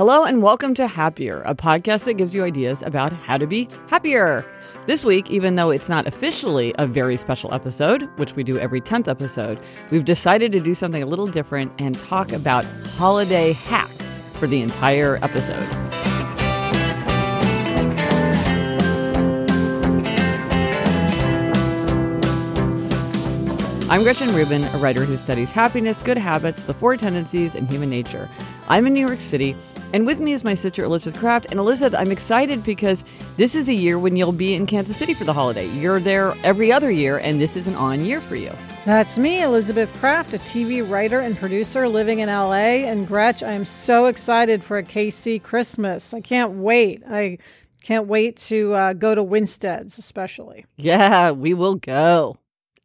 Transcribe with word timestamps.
Hello 0.00 0.24
and 0.24 0.42
welcome 0.42 0.72
to 0.76 0.86
Happier, 0.86 1.42
a 1.42 1.54
podcast 1.54 2.04
that 2.04 2.14
gives 2.14 2.34
you 2.34 2.42
ideas 2.42 2.80
about 2.80 3.12
how 3.12 3.36
to 3.36 3.46
be 3.46 3.68
happier. 3.88 4.46
This 4.86 5.04
week, 5.04 5.30
even 5.30 5.56
though 5.56 5.68
it's 5.68 5.90
not 5.90 6.06
officially 6.06 6.74
a 6.78 6.86
very 6.86 7.18
special 7.18 7.52
episode, 7.52 8.08
which 8.16 8.34
we 8.34 8.42
do 8.42 8.58
every 8.58 8.80
10th 8.80 9.08
episode, 9.08 9.60
we've 9.90 10.06
decided 10.06 10.52
to 10.52 10.60
do 10.60 10.72
something 10.72 11.02
a 11.02 11.06
little 11.06 11.26
different 11.26 11.70
and 11.78 11.98
talk 11.98 12.32
about 12.32 12.64
holiday 12.96 13.52
hacks 13.52 14.06
for 14.32 14.46
the 14.46 14.62
entire 14.62 15.22
episode. 15.22 15.68
I'm 23.90 24.02
Gretchen 24.02 24.34
Rubin, 24.34 24.64
a 24.64 24.78
writer 24.78 25.04
who 25.04 25.18
studies 25.18 25.52
happiness, 25.52 26.00
good 26.00 26.16
habits, 26.16 26.62
the 26.62 26.72
four 26.72 26.96
tendencies, 26.96 27.54
and 27.54 27.68
human 27.68 27.90
nature. 27.90 28.30
I'm 28.68 28.86
in 28.86 28.94
New 28.94 29.04
York 29.04 29.20
City 29.20 29.56
and 29.92 30.06
with 30.06 30.20
me 30.20 30.32
is 30.32 30.44
my 30.44 30.54
sister 30.54 30.84
Elizabeth 30.84 31.18
Kraft. 31.18 31.46
And 31.50 31.58
Elizabeth, 31.58 31.98
I'm 31.98 32.12
excited 32.12 32.62
because 32.64 33.04
this 33.36 33.54
is 33.54 33.68
a 33.68 33.74
year 33.74 33.98
when 33.98 34.16
you'll 34.16 34.32
be 34.32 34.54
in 34.54 34.66
Kansas 34.66 34.96
City 34.96 35.14
for 35.14 35.24
the 35.24 35.32
holiday. 35.32 35.68
You're 35.70 36.00
there 36.00 36.34
every 36.44 36.70
other 36.70 36.90
year, 36.90 37.18
and 37.18 37.40
this 37.40 37.56
is 37.56 37.66
an 37.66 37.74
on 37.74 38.04
year 38.04 38.20
for 38.20 38.36
you. 38.36 38.52
That's 38.84 39.18
me, 39.18 39.42
Elizabeth 39.42 39.92
Kraft, 39.94 40.32
a 40.32 40.38
TV 40.38 40.88
writer 40.88 41.20
and 41.20 41.36
producer 41.36 41.88
living 41.88 42.20
in 42.20 42.28
LA. 42.28 42.86
And 42.86 43.06
Gretch, 43.06 43.42
I'm 43.42 43.64
so 43.64 44.06
excited 44.06 44.64
for 44.64 44.78
a 44.78 44.82
KC 44.82 45.42
Christmas. 45.42 46.14
I 46.14 46.20
can't 46.20 46.52
wait. 46.52 47.02
I 47.08 47.38
can't 47.82 48.06
wait 48.06 48.36
to 48.36 48.74
uh, 48.74 48.92
go 48.92 49.14
to 49.14 49.22
Winstead's, 49.22 49.98
especially. 49.98 50.66
Yeah, 50.76 51.32
we 51.32 51.54
will 51.54 51.74
go. 51.74 52.38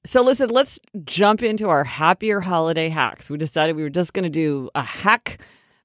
So, 0.05 0.21
listen, 0.21 0.49
let's 0.49 0.77
jump 1.03 1.41
into 1.41 1.67
our 1.67 1.83
happier 1.83 2.39
holiday 2.39 2.89
hacks. 2.89 3.29
We 3.29 3.37
decided 3.37 3.75
we 3.75 3.81
were 3.81 3.89
just 3.89 4.13
going 4.13 4.23
to 4.23 4.29
do 4.29 4.69
a 4.75 4.81
hack 4.81 5.39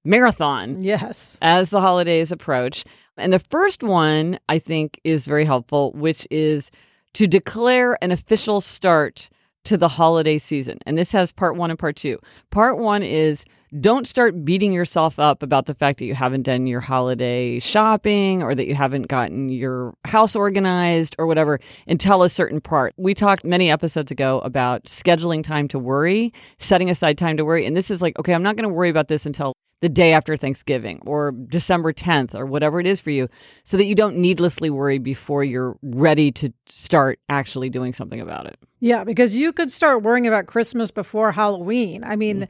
marathon. 0.04 0.82
Yes. 0.82 1.36
As 1.42 1.70
the 1.70 1.80
holidays 1.80 2.32
approach. 2.32 2.84
And 3.16 3.32
the 3.32 3.38
first 3.38 3.82
one 3.82 4.38
I 4.48 4.58
think 4.58 5.00
is 5.04 5.26
very 5.26 5.44
helpful, 5.44 5.92
which 5.92 6.26
is 6.30 6.70
to 7.14 7.26
declare 7.26 7.98
an 8.02 8.12
official 8.12 8.60
start 8.60 9.28
to 9.64 9.76
the 9.76 9.88
holiday 9.88 10.38
season. 10.38 10.78
And 10.86 10.96
this 10.96 11.12
has 11.12 11.32
part 11.32 11.56
one 11.56 11.70
and 11.70 11.78
part 11.78 11.96
two. 11.96 12.18
Part 12.50 12.78
one 12.78 13.02
is 13.02 13.44
don't 13.78 14.06
start 14.06 14.44
beating 14.44 14.72
yourself 14.72 15.20
up 15.20 15.42
about 15.42 15.66
the 15.66 15.74
fact 15.74 15.98
that 15.98 16.06
you 16.06 16.14
haven't 16.14 16.42
done 16.42 16.66
your 16.66 16.80
holiday 16.80 17.60
shopping 17.60 18.42
or 18.42 18.54
that 18.54 18.66
you 18.66 18.74
haven't 18.74 19.06
gotten 19.06 19.48
your 19.48 19.94
house 20.06 20.34
organized 20.34 21.14
or 21.18 21.26
whatever 21.26 21.60
until 21.86 22.22
a 22.22 22.28
certain 22.28 22.60
part. 22.60 22.94
We 22.96 23.14
talked 23.14 23.44
many 23.44 23.70
episodes 23.70 24.10
ago 24.10 24.40
about 24.40 24.84
scheduling 24.84 25.44
time 25.44 25.68
to 25.68 25.78
worry, 25.78 26.32
setting 26.58 26.90
aside 26.90 27.16
time 27.16 27.36
to 27.36 27.44
worry. 27.44 27.64
And 27.64 27.76
this 27.76 27.92
is 27.92 28.02
like, 28.02 28.18
okay, 28.18 28.34
I'm 28.34 28.42
not 28.42 28.56
going 28.56 28.68
to 28.68 28.74
worry 28.74 28.88
about 28.88 29.06
this 29.08 29.24
until 29.24 29.52
the 29.80 29.88
day 29.88 30.12
after 30.12 30.36
Thanksgiving 30.36 31.00
or 31.06 31.32
December 31.32 31.92
10th 31.92 32.34
or 32.34 32.44
whatever 32.44 32.80
it 32.80 32.86
is 32.86 33.00
for 33.00 33.10
you 33.10 33.28
so 33.64 33.76
that 33.76 33.86
you 33.86 33.94
don't 33.94 34.16
needlessly 34.16 34.68
worry 34.68 34.98
before 34.98 35.42
you're 35.42 35.76
ready 35.82 36.30
to 36.32 36.52
start 36.68 37.18
actually 37.28 37.70
doing 37.70 37.92
something 37.92 38.20
about 38.20 38.46
it. 38.46 38.58
Yeah, 38.80 39.04
because 39.04 39.34
you 39.34 39.52
could 39.52 39.72
start 39.72 40.02
worrying 40.02 40.26
about 40.26 40.46
Christmas 40.46 40.91
before 40.91 41.32
Halloween. 41.32 42.04
I 42.04 42.16
mean, 42.16 42.42
mm. 42.42 42.48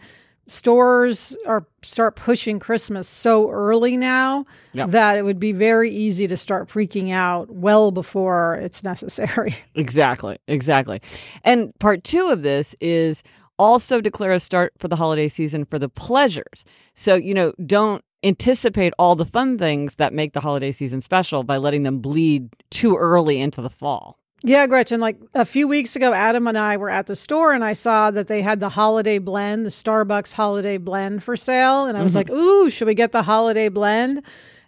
stores 0.49 1.37
are 1.47 1.67
start 1.83 2.17
pushing 2.17 2.59
Christmas 2.59 3.09
so 3.09 3.49
early 3.51 3.97
now 3.97 4.45
that 4.75 5.17
it 5.17 5.23
would 5.23 5.41
be 5.41 5.53
very 5.53 5.91
easy 5.91 6.27
to 6.27 6.37
start 6.37 6.69
freaking 6.69 7.13
out 7.13 7.49
well 7.51 7.93
before 7.93 8.57
it's 8.57 8.83
necessary. 8.83 9.57
Exactly. 9.77 10.37
Exactly. 10.49 11.01
And 11.45 11.77
part 11.79 12.03
2 12.05 12.29
of 12.29 12.43
this 12.43 12.75
is 12.81 13.23
also 13.61 14.01
declare 14.01 14.33
a 14.33 14.41
start 14.41 14.73
for 14.79 14.89
the 14.89 14.97
holiday 14.97 15.29
season 15.29 15.67
for 15.67 15.79
the 15.79 15.91
pleasures. 15.91 16.65
So, 16.95 17.15
you 17.15 17.35
know, 17.35 17.53
don't 17.67 18.03
anticipate 18.25 18.95
all 18.99 19.15
the 19.15 19.27
fun 19.27 19.59
things 19.59 19.97
that 19.97 20.15
make 20.15 20.33
the 20.33 20.41
holiday 20.41 20.73
season 20.73 21.03
special 21.03 21.43
by 21.45 21.59
letting 21.59 21.83
them 21.83 21.99
bleed 21.99 22.49
too 22.71 22.97
early 22.97 23.39
into 23.39 23.61
the 23.61 23.69
fall. 23.69 24.19
Yeah, 24.43 24.67
Gretchen, 24.67 25.01
like 25.01 25.19
a 25.35 25.45
few 25.45 25.69
weeks 25.69 25.95
ago, 25.95 26.15
Adam 26.15 26.47
and 26.47 26.57
I 26.57 26.79
were 26.79 26.89
at 26.89 27.07
the 27.07 27.17
store 27.17 27.53
and 27.53 27.63
I 27.63 27.75
saw 27.75 28.11
that 28.11 28.29
they 28.29 28.41
had 28.41 28.61
the 28.61 28.71
holiday 28.71 29.19
blend, 29.19 29.67
the 29.67 29.71
Starbucks 29.71 30.33
holiday 30.33 30.79
blend 30.79 31.23
for 31.23 31.37
sale. 31.37 31.85
And 31.85 31.99
I 31.99 32.03
was 32.03 32.13
mm-hmm. 32.13 32.17
like, 32.17 32.31
ooh, 32.31 32.71
should 32.71 32.87
we 32.87 32.95
get 32.95 33.13
the 33.13 33.23
holiday 33.23 33.69
blend? 33.69 34.23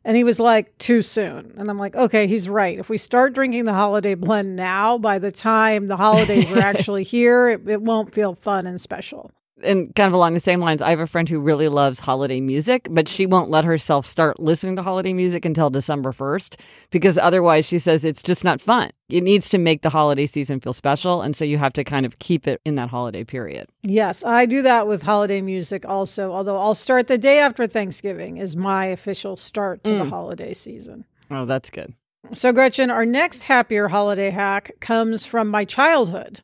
And 0.04 0.16
he 0.16 0.24
was 0.24 0.40
like, 0.40 0.76
too 0.78 1.02
soon. 1.02 1.54
And 1.56 1.70
I'm 1.70 1.78
like, 1.78 1.94
okay, 1.94 2.26
he's 2.26 2.48
right. 2.48 2.78
If 2.78 2.90
we 2.90 2.98
start 2.98 3.34
drinking 3.34 3.64
the 3.64 3.72
holiday 3.72 4.14
blend 4.14 4.56
now, 4.56 4.98
by 4.98 5.18
the 5.18 5.30
time 5.30 5.86
the 5.86 5.96
holidays 5.96 6.50
are 6.52 6.58
actually 6.60 7.04
here, 7.04 7.48
it, 7.50 7.68
it 7.68 7.82
won't 7.82 8.12
feel 8.12 8.34
fun 8.34 8.66
and 8.66 8.80
special 8.80 9.30
and 9.62 9.94
kind 9.94 10.06
of 10.06 10.12
along 10.12 10.34
the 10.34 10.40
same 10.40 10.60
lines, 10.60 10.82
I 10.82 10.90
have 10.90 11.00
a 11.00 11.06
friend 11.06 11.28
who 11.28 11.40
really 11.40 11.68
loves 11.68 12.00
holiday 12.00 12.40
music, 12.40 12.88
but 12.90 13.08
she 13.08 13.26
won't 13.26 13.50
let 13.50 13.64
herself 13.64 14.06
start 14.06 14.40
listening 14.40 14.76
to 14.76 14.82
holiday 14.82 15.12
music 15.12 15.44
until 15.44 15.70
December 15.70 16.12
1st 16.12 16.58
because 16.90 17.18
otherwise 17.18 17.66
she 17.66 17.78
says 17.78 18.04
it's 18.04 18.22
just 18.22 18.44
not 18.44 18.60
fun. 18.60 18.90
It 19.08 19.22
needs 19.22 19.48
to 19.50 19.58
make 19.58 19.82
the 19.82 19.90
holiday 19.90 20.26
season 20.26 20.60
feel 20.60 20.72
special. 20.72 21.22
And 21.22 21.36
so 21.36 21.44
you 21.44 21.58
have 21.58 21.72
to 21.74 21.84
kind 21.84 22.06
of 22.06 22.18
keep 22.18 22.46
it 22.46 22.60
in 22.64 22.76
that 22.76 22.88
holiday 22.88 23.24
period. 23.24 23.68
Yes, 23.82 24.24
I 24.24 24.46
do 24.46 24.62
that 24.62 24.86
with 24.86 25.02
holiday 25.02 25.40
music 25.40 25.84
also, 25.86 26.32
although 26.32 26.58
I'll 26.58 26.74
start 26.74 27.08
the 27.08 27.18
day 27.18 27.38
after 27.38 27.66
Thanksgiving, 27.66 28.38
is 28.38 28.56
my 28.56 28.86
official 28.86 29.36
start 29.36 29.84
to 29.84 29.90
mm. 29.90 29.98
the 29.98 30.10
holiday 30.10 30.54
season. 30.54 31.04
Oh, 31.30 31.44
that's 31.44 31.70
good. 31.70 31.94
So, 32.32 32.52
Gretchen, 32.52 32.90
our 32.90 33.04
next 33.04 33.42
happier 33.42 33.88
holiday 33.88 34.30
hack 34.30 34.72
comes 34.80 35.26
from 35.26 35.48
my 35.48 35.64
childhood. 35.64 36.40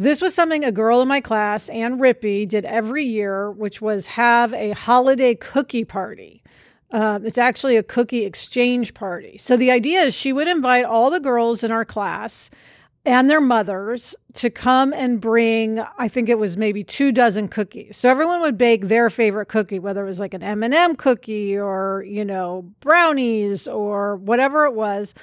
This 0.00 0.22
was 0.22 0.32
something 0.32 0.64
a 0.64 0.70
girl 0.70 1.02
in 1.02 1.08
my 1.08 1.20
class, 1.20 1.68
Ann 1.68 1.98
Rippey, 1.98 2.46
did 2.46 2.64
every 2.64 3.04
year, 3.04 3.50
which 3.50 3.82
was 3.82 4.06
have 4.06 4.54
a 4.54 4.70
holiday 4.70 5.34
cookie 5.34 5.84
party. 5.84 6.44
Uh, 6.92 7.18
it's 7.24 7.36
actually 7.36 7.76
a 7.76 7.82
cookie 7.82 8.24
exchange 8.24 8.94
party. 8.94 9.38
So 9.38 9.56
the 9.56 9.72
idea 9.72 10.02
is 10.02 10.14
she 10.14 10.32
would 10.32 10.46
invite 10.46 10.84
all 10.84 11.10
the 11.10 11.18
girls 11.18 11.64
in 11.64 11.72
our 11.72 11.84
class 11.84 12.48
and 13.04 13.28
their 13.28 13.40
mothers 13.40 14.14
to 14.34 14.50
come 14.50 14.92
and 14.92 15.20
bring 15.20 15.80
i 15.98 16.08
think 16.08 16.28
it 16.28 16.38
was 16.38 16.56
maybe 16.56 16.82
two 16.82 17.12
dozen 17.12 17.48
cookies 17.48 17.96
so 17.96 18.10
everyone 18.10 18.40
would 18.40 18.58
bake 18.58 18.88
their 18.88 19.08
favorite 19.08 19.46
cookie 19.46 19.78
whether 19.78 20.02
it 20.02 20.06
was 20.06 20.20
like 20.20 20.34
an 20.34 20.42
m&m 20.42 20.96
cookie 20.96 21.56
or 21.56 22.04
you 22.06 22.24
know 22.24 22.68
brownies 22.80 23.68
or 23.68 24.16
whatever 24.16 24.64
it 24.64 24.74
was 24.74 25.14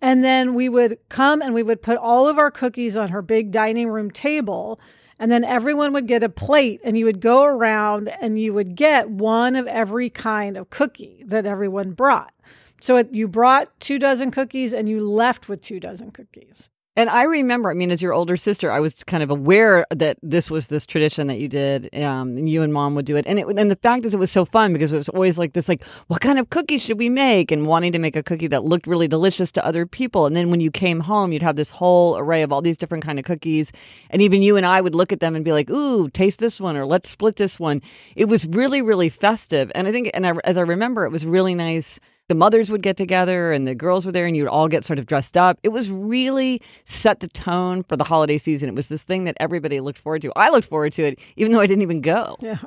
and 0.00 0.22
then 0.22 0.54
we 0.54 0.68
would 0.68 0.98
come 1.08 1.42
and 1.42 1.54
we 1.54 1.62
would 1.62 1.82
put 1.82 1.96
all 1.96 2.28
of 2.28 2.38
our 2.38 2.50
cookies 2.50 2.96
on 2.96 3.08
her 3.08 3.22
big 3.22 3.50
dining 3.50 3.88
room 3.88 4.10
table. 4.10 4.80
And 5.18 5.32
then 5.32 5.42
everyone 5.42 5.92
would 5.94 6.06
get 6.06 6.22
a 6.22 6.28
plate 6.28 6.80
and 6.84 6.96
you 6.96 7.04
would 7.04 7.20
go 7.20 7.42
around 7.42 8.08
and 8.20 8.40
you 8.40 8.54
would 8.54 8.76
get 8.76 9.10
one 9.10 9.56
of 9.56 9.66
every 9.66 10.10
kind 10.10 10.56
of 10.56 10.70
cookie 10.70 11.24
that 11.26 11.44
everyone 11.44 11.90
brought. 11.90 12.32
So 12.80 12.96
it, 12.98 13.12
you 13.12 13.26
brought 13.26 13.80
two 13.80 13.98
dozen 13.98 14.30
cookies 14.30 14.72
and 14.72 14.88
you 14.88 15.00
left 15.08 15.48
with 15.48 15.60
two 15.60 15.80
dozen 15.80 16.12
cookies. 16.12 16.70
And 16.98 17.08
I 17.08 17.22
remember, 17.22 17.70
I 17.70 17.74
mean, 17.74 17.92
as 17.92 18.02
your 18.02 18.12
older 18.12 18.36
sister, 18.36 18.72
I 18.72 18.80
was 18.80 19.04
kind 19.04 19.22
of 19.22 19.30
aware 19.30 19.86
that 19.94 20.18
this 20.20 20.50
was 20.50 20.66
this 20.66 20.84
tradition 20.84 21.28
that 21.28 21.38
you 21.38 21.46
did, 21.46 21.94
um, 21.94 22.36
and 22.36 22.50
you 22.50 22.60
and 22.64 22.72
mom 22.72 22.96
would 22.96 23.04
do 23.04 23.14
it. 23.14 23.24
And 23.28 23.38
it, 23.38 23.46
and 23.46 23.70
the 23.70 23.76
fact 23.76 24.04
is, 24.04 24.14
it 24.14 24.18
was 24.18 24.32
so 24.32 24.44
fun 24.44 24.72
because 24.72 24.92
it 24.92 24.96
was 24.96 25.08
always 25.10 25.38
like 25.38 25.52
this, 25.52 25.68
like, 25.68 25.84
what 26.08 26.20
kind 26.20 26.40
of 26.40 26.50
cookie 26.50 26.76
should 26.76 26.98
we 26.98 27.08
make? 27.08 27.52
And 27.52 27.66
wanting 27.66 27.92
to 27.92 28.00
make 28.00 28.16
a 28.16 28.22
cookie 28.24 28.48
that 28.48 28.64
looked 28.64 28.88
really 28.88 29.06
delicious 29.06 29.52
to 29.52 29.64
other 29.64 29.86
people. 29.86 30.26
And 30.26 30.34
then 30.34 30.50
when 30.50 30.58
you 30.58 30.72
came 30.72 30.98
home, 30.98 31.32
you'd 31.32 31.40
have 31.40 31.54
this 31.54 31.70
whole 31.70 32.18
array 32.18 32.42
of 32.42 32.52
all 32.52 32.62
these 32.62 32.76
different 32.76 33.04
kind 33.04 33.20
of 33.20 33.24
cookies. 33.24 33.70
And 34.10 34.20
even 34.20 34.42
you 34.42 34.56
and 34.56 34.66
I 34.66 34.80
would 34.80 34.96
look 34.96 35.12
at 35.12 35.20
them 35.20 35.36
and 35.36 35.44
be 35.44 35.52
like, 35.52 35.70
ooh, 35.70 36.08
taste 36.08 36.40
this 36.40 36.60
one, 36.60 36.76
or 36.76 36.84
let's 36.84 37.08
split 37.08 37.36
this 37.36 37.60
one. 37.60 37.80
It 38.16 38.24
was 38.24 38.44
really, 38.48 38.82
really 38.82 39.08
festive. 39.08 39.70
And 39.72 39.86
I 39.86 39.92
think, 39.92 40.10
and 40.14 40.26
I, 40.26 40.32
as 40.42 40.58
I 40.58 40.62
remember, 40.62 41.04
it 41.04 41.12
was 41.12 41.24
really 41.24 41.54
nice 41.54 42.00
the 42.28 42.34
mothers 42.34 42.70
would 42.70 42.82
get 42.82 42.96
together 42.96 43.52
and 43.52 43.66
the 43.66 43.74
girls 43.74 44.04
were 44.04 44.12
there 44.12 44.26
and 44.26 44.36
you'd 44.36 44.48
all 44.48 44.68
get 44.68 44.84
sort 44.84 44.98
of 44.98 45.06
dressed 45.06 45.36
up. 45.36 45.58
It 45.62 45.70
was 45.70 45.90
really 45.90 46.60
set 46.84 47.20
the 47.20 47.28
tone 47.28 47.82
for 47.82 47.96
the 47.96 48.04
holiday 48.04 48.36
season. 48.36 48.68
It 48.68 48.74
was 48.74 48.88
this 48.88 49.02
thing 49.02 49.24
that 49.24 49.36
everybody 49.40 49.80
looked 49.80 49.98
forward 49.98 50.22
to. 50.22 50.32
I 50.36 50.50
looked 50.50 50.68
forward 50.68 50.92
to 50.92 51.04
it, 51.04 51.18
even 51.36 51.52
though 51.52 51.60
I 51.60 51.66
didn't 51.66 51.82
even 51.82 52.02
go. 52.02 52.36
Yeah. 52.40 52.58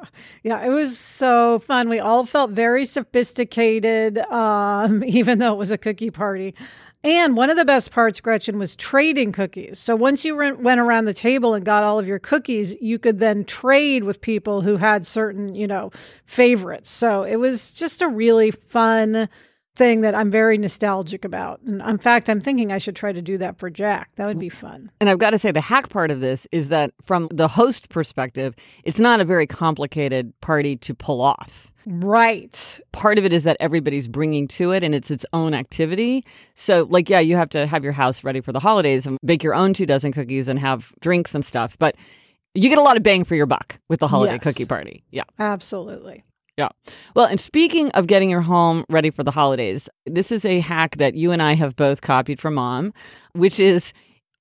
Yeah. 0.44 0.66
It 0.66 0.70
was 0.70 0.98
so 0.98 1.60
fun. 1.60 1.90
We 1.90 2.00
all 2.00 2.26
felt 2.26 2.52
very 2.52 2.86
sophisticated, 2.86 4.18
um, 4.32 5.04
even 5.06 5.40
though 5.40 5.54
it 5.54 5.58
was 5.58 5.72
a 5.72 5.78
cookie 5.78 6.12
party. 6.12 6.56
And 7.04 7.36
one 7.36 7.50
of 7.50 7.58
the 7.58 7.66
best 7.66 7.92
parts, 7.92 8.22
Gretchen, 8.22 8.60
was 8.60 8.76
trading 8.76 9.32
cookies. 9.32 9.80
So 9.80 9.96
once 9.96 10.24
you 10.24 10.36
went 10.36 10.80
around 10.80 11.06
the 11.06 11.16
table 11.16 11.56
and 11.56 11.66
got 11.66 11.84
all 11.84 11.98
of 11.98 12.08
your 12.08 12.20
cookies, 12.20 12.76
you 12.80 13.00
could 13.00 13.18
then 13.18 13.44
trade 13.44 14.04
with 14.04 14.22
people 14.22 14.62
who 14.62 14.78
had 14.78 15.08
certain, 15.08 15.56
you 15.56 15.66
know, 15.66 15.92
favorites. 16.26 16.92
So 16.92 17.24
it 17.24 17.38
was 17.38 17.74
just 17.74 18.04
a 18.04 18.08
really 18.08 18.52
fun 18.52 19.30
thing 19.76 20.02
that 20.02 20.14
I'm 20.14 20.30
very 20.30 20.58
nostalgic 20.58 21.24
about. 21.24 21.62
And 21.62 21.82
in 21.82 21.98
fact, 21.98 22.30
I'm 22.30 22.42
thinking 22.42 22.72
I 22.72 22.78
should 22.78 22.96
try 22.96 23.12
to 23.12 23.22
do 23.22 23.38
that 23.38 23.58
for 23.58 23.70
Jack. 23.70 24.10
That 24.16 24.28
would 24.28 24.40
be 24.40 24.50
fun. 24.50 24.92
And 25.00 25.10
I've 25.10 25.20
got 25.20 25.32
to 25.32 25.40
say, 25.40 25.52
the 25.52 25.62
hack 25.62 25.90
part 25.90 26.12
of 26.12 26.20
this 26.20 26.46
is 26.52 26.70
that 26.70 26.92
from 27.04 27.30
the 27.32 27.48
host 27.48 27.90
perspective, 27.90 28.56
it's 28.84 29.00
not 29.00 29.22
a 29.22 29.26
very 29.26 29.48
complicated 29.48 30.34
party 30.42 30.76
to 30.78 30.94
pull 30.94 31.22
off. 31.22 31.72
Right. 31.86 32.80
Part 32.92 33.18
of 33.18 33.26
it 33.26 33.34
is 33.34 33.44
that 33.44 33.58
everybody's 33.60 34.08
bringing 34.08 34.48
to 34.50 34.72
it 34.72 34.84
and 34.84 34.94
it's 34.94 35.10
its 35.10 35.26
own 35.34 35.54
activity. 35.54 36.26
So, 36.54 36.88
like, 36.90 37.10
yeah, 37.10 37.20
you 37.20 37.36
have 37.38 37.50
to 37.52 37.66
have 37.66 37.84
your 37.84 37.94
house 37.94 38.24
ready 38.24 38.42
for 38.42 38.52
the 38.52 38.60
holidays 38.60 39.08
and 39.08 39.18
bake 39.26 39.44
your 39.44 39.56
own 39.56 39.74
two 39.74 39.86
dozen 39.86 40.12
cookies 40.12 40.48
and 40.48 40.60
have 40.60 40.94
drinks 41.00 41.34
and 41.34 41.44
stuff. 41.44 41.78
But 41.80 41.96
you 42.54 42.70
get 42.70 42.78
a 42.78 42.82
lot 42.82 42.98
of 42.98 43.04
bang 43.04 43.24
for 43.24 43.36
your 43.36 43.46
buck 43.46 43.80
with 43.90 44.00
the 44.00 44.08
holiday 44.08 44.34
yes. 44.34 44.44
cookie 44.44 44.66
party. 44.66 45.04
Yeah. 45.10 45.24
Absolutely. 45.40 46.24
Yeah. 46.58 46.70
Well, 47.16 47.26
and 47.26 47.40
speaking 47.40 47.92
of 47.92 48.08
getting 48.08 48.30
your 48.30 48.42
home 48.42 48.84
ready 48.90 49.10
for 49.10 49.24
the 49.24 49.32
holidays, 49.32 49.90
this 50.06 50.32
is 50.32 50.46
a 50.46 50.60
hack 50.60 50.98
that 50.98 51.16
you 51.16 51.32
and 51.32 51.42
I 51.42 51.54
have 51.56 51.76
both 51.76 52.02
copied 52.02 52.40
from 52.40 52.56
mom, 52.56 52.94
which 53.34 53.60
is 53.60 53.94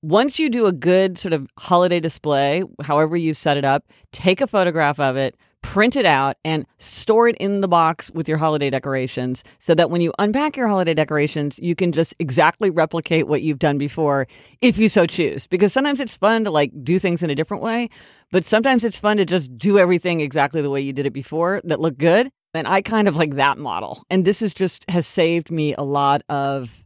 once 0.03 0.39
you 0.39 0.49
do 0.49 0.65
a 0.65 0.71
good 0.71 1.17
sort 1.17 1.33
of 1.33 1.47
holiday 1.57 1.99
display, 1.99 2.63
however 2.83 3.15
you 3.15 3.33
set 3.33 3.57
it 3.57 3.65
up, 3.65 3.85
take 4.11 4.41
a 4.41 4.47
photograph 4.47 4.99
of 4.99 5.15
it, 5.15 5.35
print 5.61 5.95
it 5.95 6.05
out, 6.05 6.37
and 6.43 6.65
store 6.79 7.27
it 7.27 7.35
in 7.37 7.61
the 7.61 7.67
box 7.67 8.11
with 8.11 8.27
your 8.27 8.37
holiday 8.37 8.69
decorations 8.69 9.43
so 9.59 9.73
that 9.75 9.89
when 9.89 10.01
you 10.01 10.11
unpack 10.19 10.57
your 10.57 10.67
holiday 10.67 10.93
decorations, 10.93 11.59
you 11.59 11.75
can 11.75 11.91
just 11.91 12.13
exactly 12.19 12.69
replicate 12.69 13.27
what 13.27 13.41
you've 13.41 13.59
done 13.59 13.77
before 13.77 14.27
if 14.61 14.77
you 14.77 14.89
so 14.89 15.05
choose. 15.05 15.47
Because 15.47 15.71
sometimes 15.71 15.99
it's 15.99 16.17
fun 16.17 16.43
to 16.43 16.51
like 16.51 16.71
do 16.83 16.99
things 16.99 17.23
in 17.23 17.29
a 17.29 17.35
different 17.35 17.63
way. 17.63 17.89
But 18.31 18.45
sometimes 18.45 18.83
it's 18.83 18.99
fun 18.99 19.17
to 19.17 19.25
just 19.25 19.55
do 19.57 19.77
everything 19.77 20.21
exactly 20.21 20.61
the 20.61 20.69
way 20.69 20.81
you 20.81 20.93
did 20.93 21.05
it 21.05 21.13
before 21.13 21.61
that 21.65 21.79
looked 21.79 21.99
good. 21.99 22.29
And 22.53 22.67
I 22.67 22.81
kind 22.81 23.07
of 23.07 23.15
like 23.15 23.35
that 23.35 23.57
model. 23.57 24.03
And 24.09 24.25
this 24.25 24.41
is 24.41 24.53
just 24.53 24.89
has 24.89 25.07
saved 25.07 25.51
me 25.51 25.73
a 25.75 25.83
lot 25.83 26.23
of 26.27 26.83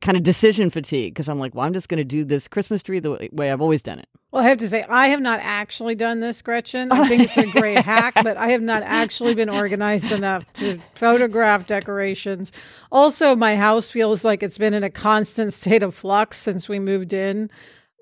kind 0.00 0.16
of 0.16 0.22
decision 0.22 0.70
fatigue 0.70 1.14
because 1.14 1.28
I'm 1.28 1.38
like, 1.38 1.54
well, 1.54 1.66
I'm 1.66 1.72
just 1.72 1.88
going 1.88 1.98
to 1.98 2.04
do 2.04 2.24
this 2.24 2.46
Christmas 2.48 2.82
tree 2.82 3.00
the 3.00 3.28
way 3.32 3.50
I've 3.50 3.60
always 3.60 3.82
done 3.82 3.98
it. 3.98 4.08
Well, 4.30 4.44
I 4.44 4.48
have 4.48 4.58
to 4.58 4.68
say, 4.68 4.84
I 4.88 5.08
have 5.08 5.20
not 5.20 5.40
actually 5.42 5.94
done 5.94 6.20
this, 6.20 6.42
Gretchen. 6.42 6.92
I 6.92 7.08
think 7.08 7.22
it's 7.22 7.36
a 7.38 7.50
great 7.50 7.78
hack, 7.78 8.14
but 8.22 8.36
I 8.36 8.50
have 8.50 8.60
not 8.60 8.82
actually 8.82 9.34
been 9.34 9.48
organized 9.48 10.12
enough 10.12 10.44
to 10.54 10.78
photograph 10.94 11.66
decorations. 11.66 12.52
Also, 12.92 13.34
my 13.34 13.56
house 13.56 13.90
feels 13.90 14.24
like 14.24 14.42
it's 14.42 14.58
been 14.58 14.74
in 14.74 14.84
a 14.84 14.90
constant 14.90 15.54
state 15.54 15.82
of 15.82 15.94
flux 15.94 16.36
since 16.36 16.68
we 16.68 16.78
moved 16.78 17.12
in. 17.12 17.50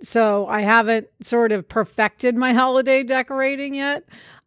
So 0.02 0.46
I 0.46 0.60
haven't 0.60 1.06
sort 1.22 1.52
of 1.52 1.66
perfected 1.66 2.36
my 2.36 2.52
holiday 2.52 3.02
decorating 3.02 3.74
yet, 3.74 4.04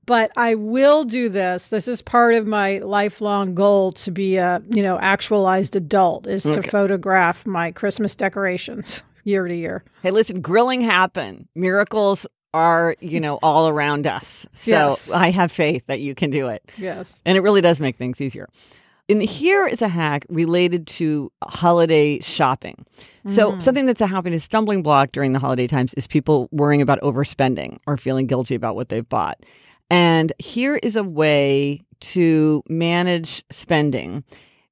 but 0.10 0.32
I 0.36 0.56
will 0.56 1.04
do 1.04 1.30
this. 1.30 1.68
This 1.68 1.88
is 1.88 2.02
part 2.02 2.34
of 2.34 2.48
my 2.48 2.80
lifelong 2.80 3.54
goal 3.54 3.92
to 3.92 4.10
be 4.10 4.38
a, 4.38 4.60
you 4.68 4.82
know, 4.82 4.98
actualized 4.98 5.76
adult 5.76 6.26
is 6.26 6.48
okay. 6.48 6.60
to 6.60 6.68
photograph 6.68 7.46
my 7.46 7.72
Christmas 7.72 8.16
decorations 8.16 9.04
year 9.24 9.48
to 9.48 9.56
year. 9.56 9.84
Hey, 10.02 10.10
listen, 10.10 10.42
grilling 10.42 10.82
happen. 10.82 11.48
Miracles 11.54 12.26
are, 12.56 12.96
you 13.02 13.20
know, 13.20 13.38
all 13.44 13.70
around 13.70 14.08
us. 14.08 14.48
So 14.54 14.72
yes. 14.72 15.12
I 15.12 15.30
have 15.30 15.52
faith 15.52 15.84
that 15.86 16.00
you 16.00 16.16
can 16.16 16.32
do 16.32 16.48
it. 16.48 16.64
Yes. 16.80 17.22
And 17.24 17.38
it 17.38 17.42
really 17.42 17.62
does 17.62 17.80
make 17.80 17.96
things 17.96 18.20
easier. 18.20 18.50
And 19.10 19.22
here 19.22 19.68
is 19.68 19.84
a 19.84 19.88
hack 19.88 20.26
related 20.28 20.88
to 20.88 21.32
holiday 21.44 22.20
shopping. 22.20 22.84
So, 23.28 23.54
mm. 23.54 23.62
something 23.62 23.88
that's 23.88 24.02
a 24.02 24.08
happiness 24.08 24.44
stumbling 24.44 24.84
block 24.84 25.12
during 25.12 25.34
the 25.34 25.40
holiday 25.40 25.66
times 25.66 25.96
is 25.96 26.06
people 26.06 26.48
worrying 26.52 26.82
about 26.82 27.02
overspending 27.02 27.80
or 27.88 27.98
feeling 27.98 28.28
guilty 28.28 28.56
about 28.56 28.76
what 28.76 28.90
they've 28.90 29.08
bought. 29.08 29.40
And 29.90 30.32
here 30.38 30.76
is 30.76 30.96
a 30.96 31.04
way 31.04 31.82
to 32.02 32.64
manage 32.70 33.44
spending. 33.50 34.24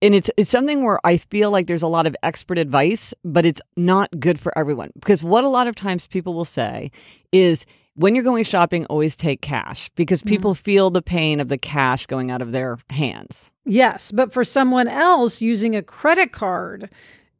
And 0.01 0.13
it's 0.13 0.29
it's 0.37 0.51
something 0.51 0.83
where 0.83 0.99
I 1.03 1.17
feel 1.17 1.49
like 1.49 1.65
there's 1.65 1.81
a 1.81 1.87
lot 1.87 2.05
of 2.05 2.15
expert 2.21 2.59
advice, 2.59 3.13
but 3.23 3.45
it's 3.45 3.61
not 3.75 4.09
good 4.19 4.39
for 4.39 4.55
everyone. 4.57 4.91
Because 4.93 5.23
what 5.23 5.43
a 5.43 5.49
lot 5.49 5.67
of 5.67 5.75
times 5.75 6.05
people 6.05 6.35
will 6.35 6.45
say 6.45 6.91
is 7.31 7.65
when 7.95 8.13
you're 8.13 8.23
going 8.23 8.43
shopping, 8.43 8.85
always 8.85 9.15
take 9.15 9.41
cash 9.41 9.89
because 9.95 10.21
mm. 10.21 10.27
people 10.27 10.53
mm. 10.53 10.57
feel 10.57 10.91
the 10.91 11.01
pain 11.01 11.39
of 11.39 11.47
the 11.47 11.57
cash 11.57 12.05
going 12.05 12.29
out 12.29 12.43
of 12.43 12.51
their 12.51 12.77
hands. 12.91 13.49
Yes, 13.65 14.11
but 14.11 14.31
for 14.31 14.43
someone 14.43 14.87
else, 14.87 15.41
using 15.41 15.75
a 15.75 15.81
credit 15.81 16.31
card 16.31 16.91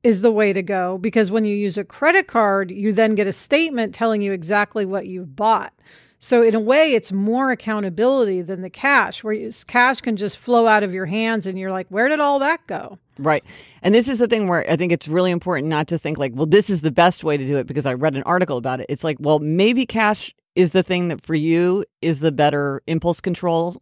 is 0.03 0.21
the 0.21 0.31
way 0.31 0.53
to 0.53 0.63
go 0.63 0.97
because 0.97 1.29
when 1.29 1.45
you 1.45 1.56
use 1.56 1.77
a 1.77 1.83
credit 1.83 2.27
card, 2.27 2.71
you 2.71 2.91
then 2.91 3.13
get 3.13 3.27
a 3.27 3.33
statement 3.33 3.94
telling 3.94 4.21
you 4.21 4.31
exactly 4.31 4.85
what 4.85 5.06
you've 5.06 5.35
bought. 5.35 5.74
So 6.19 6.41
in 6.41 6.55
a 6.55 6.59
way, 6.59 6.93
it's 6.93 7.11
more 7.11 7.51
accountability 7.51 8.41
than 8.41 8.61
the 8.61 8.69
cash, 8.69 9.24
where 9.24 9.33
you, 9.33 9.51
cash 9.67 10.01
can 10.01 10.17
just 10.17 10.38
flow 10.38 10.67
out 10.67 10.83
of 10.83 10.93
your 10.93 11.05
hands, 11.05 11.45
and 11.45 11.59
you're 11.59 11.71
like, 11.71 11.88
"Where 11.89 12.07
did 12.07 12.19
all 12.19 12.39
that 12.39 12.65
go?" 12.67 12.97
Right. 13.19 13.43
And 13.81 13.93
this 13.93 14.07
is 14.07 14.19
the 14.19 14.27
thing 14.27 14.47
where 14.47 14.69
I 14.69 14.75
think 14.75 14.91
it's 14.91 15.07
really 15.07 15.31
important 15.31 15.67
not 15.67 15.88
to 15.89 15.97
think 15.97 16.17
like, 16.17 16.33
"Well, 16.36 16.45
this 16.45 16.69
is 16.69 16.81
the 16.81 16.91
best 16.91 17.24
way 17.24 17.38
to 17.38 17.45
do 17.45 17.57
it 17.57 17.67
because 17.67 17.86
I 17.86 17.93
read 17.93 18.15
an 18.15 18.24
article 18.24 18.57
about 18.57 18.79
it." 18.79 18.88
It's 18.89 19.03
like, 19.03 19.17
"Well, 19.19 19.39
maybe 19.39 19.86
cash 19.86 20.33
is 20.55 20.71
the 20.71 20.83
thing 20.83 21.09
that 21.09 21.21
for 21.24 21.36
you 21.36 21.86
is 22.01 22.19
the 22.19 22.31
better 22.31 22.81
impulse 22.88 23.21
control." 23.21 23.81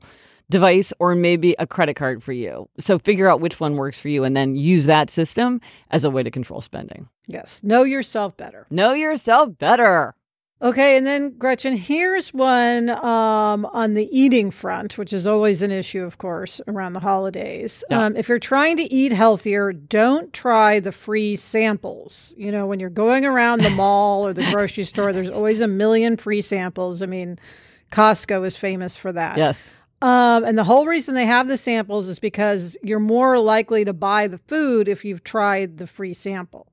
device 0.49 0.93
or 0.99 1.15
maybe 1.15 1.55
a 1.57 1.65
credit 1.65 1.95
card 1.95 2.21
for 2.23 2.31
you. 2.31 2.69
So 2.79 2.99
figure 2.99 3.27
out 3.27 3.41
which 3.41 3.59
one 3.59 3.77
works 3.77 3.99
for 3.99 4.09
you 4.09 4.23
and 4.23 4.37
then 4.37 4.55
use 4.55 4.85
that 4.85 5.09
system 5.09 5.59
as 5.89 6.03
a 6.03 6.09
way 6.11 6.23
to 6.23 6.29
control 6.29 6.61
spending. 6.61 7.09
Yes. 7.25 7.61
Know 7.63 7.81
yourself 7.81 8.37
better. 8.37 8.67
Know 8.69 8.93
yourself 8.93 9.57
better. 9.57 10.13
Okay, 10.61 10.95
and 10.95 11.05
then 11.05 11.37
Gretchen, 11.37 11.75
here's 11.75 12.33
one 12.33 12.89
um, 12.89 13.65
on 13.65 13.93
the 13.93 14.07
eating 14.17 14.51
front, 14.51 14.97
which 14.97 15.11
is 15.11 15.27
always 15.27 15.61
an 15.61 15.69
issue, 15.69 16.03
of 16.03 16.17
course, 16.17 16.61
around 16.67 16.93
the 16.93 17.01
holidays. 17.01 17.83
Yeah. 17.89 18.05
Um, 18.05 18.15
if 18.15 18.29
you're 18.29 18.39
trying 18.39 18.77
to 18.77 18.83
eat 18.83 19.11
healthier, 19.11 19.73
don't 19.73 20.31
try 20.31 20.79
the 20.79 20.93
free 20.93 21.35
samples. 21.35 22.33
You 22.37 22.53
know, 22.53 22.67
when 22.67 22.79
you're 22.79 22.89
going 22.89 23.25
around 23.25 23.61
the 23.61 23.69
mall 23.71 24.25
or 24.25 24.31
the 24.31 24.49
grocery 24.53 24.85
store, 24.85 25.11
there's 25.11 25.29
always 25.29 25.59
a 25.59 25.67
million 25.67 26.15
free 26.15 26.41
samples. 26.41 27.01
I 27.01 27.05
mean, 27.05 27.37
Costco 27.91 28.45
is 28.45 28.55
famous 28.55 28.95
for 28.95 29.11
that. 29.11 29.37
Yes. 29.37 29.59
Um, 30.01 30.45
and 30.45 30.57
the 30.57 30.63
whole 30.63 30.85
reason 30.85 31.15
they 31.15 31.25
have 31.25 31.49
the 31.49 31.57
samples 31.57 32.07
is 32.07 32.19
because 32.19 32.77
you're 32.81 32.99
more 32.99 33.39
likely 33.39 33.83
to 33.85 33.93
buy 33.93 34.27
the 34.27 34.37
food 34.37 34.87
if 34.87 35.03
you've 35.03 35.23
tried 35.23 35.77
the 35.79 35.87
free 35.87 36.13
sample. 36.13 36.67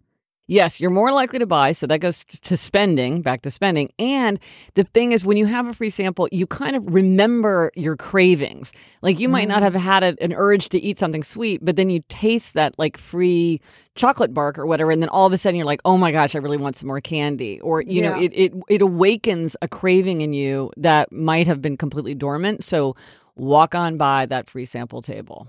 Yes, 0.53 0.79
you're 0.79 0.91
more 0.91 1.13
likely 1.13 1.39
to 1.39 1.47
buy. 1.47 1.73
So 1.73 1.87
that 1.87 2.01
goes 2.01 2.25
to 2.25 2.59
spending, 2.59 3.23
back 3.23 3.41
to 3.43 3.51
spending. 3.51 3.91
And 3.99 4.39
the 4.75 4.85
thing 4.85 5.13
is, 5.13 5.25
when 5.25 5.39
you 5.39 5.47
have 5.47 5.67
a 5.67 5.73
free 5.73 5.89
sample, 5.89 6.29
you 6.31 6.47
kind 6.47 6.77
of 6.77 6.85
remember 6.93 7.73
your 7.75 7.97
cravings. 7.97 8.71
Like 9.01 9.19
you 9.19 9.31
might 9.31 9.47
mm. 9.47 9.53
not 9.53 9.63
have 9.63 9.75
had 9.75 10.05
a, 10.05 10.15
an 10.21 10.35
urge 10.35 10.69
to 10.69 10.79
eat 10.79 10.99
something 10.99 11.25
sweet, 11.25 11.65
but 11.65 11.77
then 11.77 11.89
you 11.89 12.05
taste 12.11 12.53
that 12.53 12.79
like 12.79 12.99
free 12.99 13.63
chocolate 13.95 14.35
bark 14.35 14.59
or 14.59 14.67
whatever. 14.67 14.91
And 14.91 15.01
then 15.01 15.09
all 15.09 15.27
of 15.27 15.33
a 15.33 15.39
sudden 15.39 15.57
you're 15.57 15.65
like, 15.65 15.81
oh 15.87 15.97
my 15.97 16.13
gosh, 16.13 16.35
I 16.35 16.39
really 16.39 16.59
want 16.59 16.77
some 16.77 16.87
more 16.87 17.01
candy. 17.01 17.59
Or, 17.63 17.81
you 17.81 18.03
yeah. 18.03 18.11
know, 18.11 18.21
it, 18.21 18.33
it, 18.35 18.53
it 18.69 18.83
awakens 18.83 19.57
a 19.63 19.69
craving 19.69 20.21
in 20.21 20.35
you 20.35 20.71
that 20.77 21.11
might 21.11 21.47
have 21.47 21.63
been 21.63 21.79
completely 21.79 22.15
dormant. 22.15 22.63
So 22.63 22.95
walk 23.37 23.75
on 23.75 23.97
by 23.97 24.27
that 24.27 24.51
free 24.51 24.67
sample 24.67 25.01
table. 25.01 25.49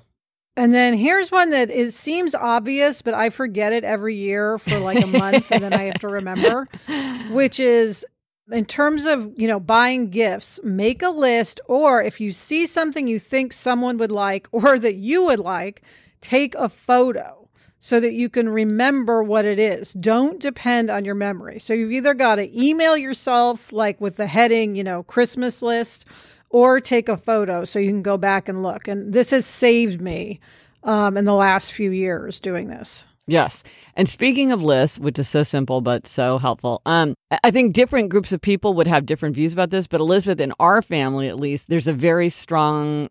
And 0.56 0.74
then 0.74 0.96
here's 0.96 1.32
one 1.32 1.50
that 1.50 1.72
it 1.72 1.94
seems 1.94 2.36
obvious, 2.36 3.02
but 3.02 3.16
I 3.16 3.32
forget 3.32 3.74
it 3.74 3.84
every 3.84 4.16
year 4.16 4.60
for 4.60 4.78
like 4.78 5.04
a 5.04 5.08
month 5.08 5.52
and 5.52 5.64
then 5.64 5.74
I 5.74 5.84
have 5.84 6.00
to 6.02 6.08
remember, 6.08 6.68
which 7.32 7.60
is 7.60 8.06
In 8.52 8.66
terms 8.66 9.06
of, 9.06 9.32
you 9.38 9.48
know, 9.48 9.60
buying 9.60 10.10
gifts, 10.10 10.60
make 10.64 11.02
a 11.02 11.10
list 11.10 11.62
or 11.68 12.04
if 12.04 12.20
you 12.20 12.32
see 12.34 12.66
something 12.68 13.08
you 13.08 13.18
think 13.18 13.54
someone 13.54 13.98
would 13.98 14.12
like 14.12 14.48
or 14.52 14.78
that 14.78 14.96
you 14.96 15.26
would 15.26 15.40
like, 15.40 15.82
take 16.22 16.54
a 16.56 16.68
photo 16.70 17.48
so 17.80 18.00
that 18.00 18.14
you 18.14 18.30
can 18.30 18.48
remember 18.48 19.24
what 19.24 19.46
it 19.46 19.60
is. 19.60 19.94
Don't 19.94 20.40
depend 20.40 20.90
on 20.90 21.04
your 21.04 21.16
memory. 21.16 21.60
So 21.60 21.74
you've 21.74 21.92
either 21.92 22.14
got 22.14 22.36
to 22.36 22.58
email 22.58 22.96
yourself 22.96 23.72
like 23.74 24.00
with 24.00 24.18
the 24.18 24.28
heading, 24.28 24.76
you 24.76 24.84
know, 24.84 25.04
Christmas 25.04 25.62
list 25.62 26.06
or 26.54 26.80
take 26.80 27.10
a 27.10 27.18
photo 27.18 27.66
so 27.66 27.80
you 27.80 27.90
can 27.90 28.04
go 28.04 28.16
back 28.16 28.48
and 28.48 28.64
look. 28.64 28.88
And 28.88 29.12
this 29.12 29.32
has 29.32 29.46
saved 29.46 30.00
me 30.00 30.40
um, 30.84 31.18
in 31.18 31.26
the 31.26 31.34
last 31.34 31.74
few 31.74 31.92
years 31.92 32.40
doing 32.40 32.70
this. 32.70 33.06
Yes. 33.26 33.64
And 33.96 34.08
speaking 34.08 34.52
of 34.52 34.62
lists, 34.62 35.00
which 35.00 35.18
is 35.18 35.28
so 35.28 35.44
simple 35.44 35.82
but 35.82 36.08
so 36.08 36.38
helpful, 36.38 36.82
um, 36.86 37.16
I 37.44 37.52
think 37.52 37.74
different 37.74 38.10
groups 38.10 38.32
of 38.32 38.42
people 38.42 38.74
would 38.76 38.88
have 38.88 39.06
different 39.06 39.36
views 39.36 39.54
about 39.54 39.72
this. 39.72 39.88
But 39.88 40.02
Elizabeth, 40.02 40.40
in 40.40 40.54
our 40.60 40.82
family 40.82 41.28
at 41.28 41.40
least, 41.40 41.70
there's 41.70 41.88
a 41.88 41.94
very 41.94 42.30
strong 42.30 43.10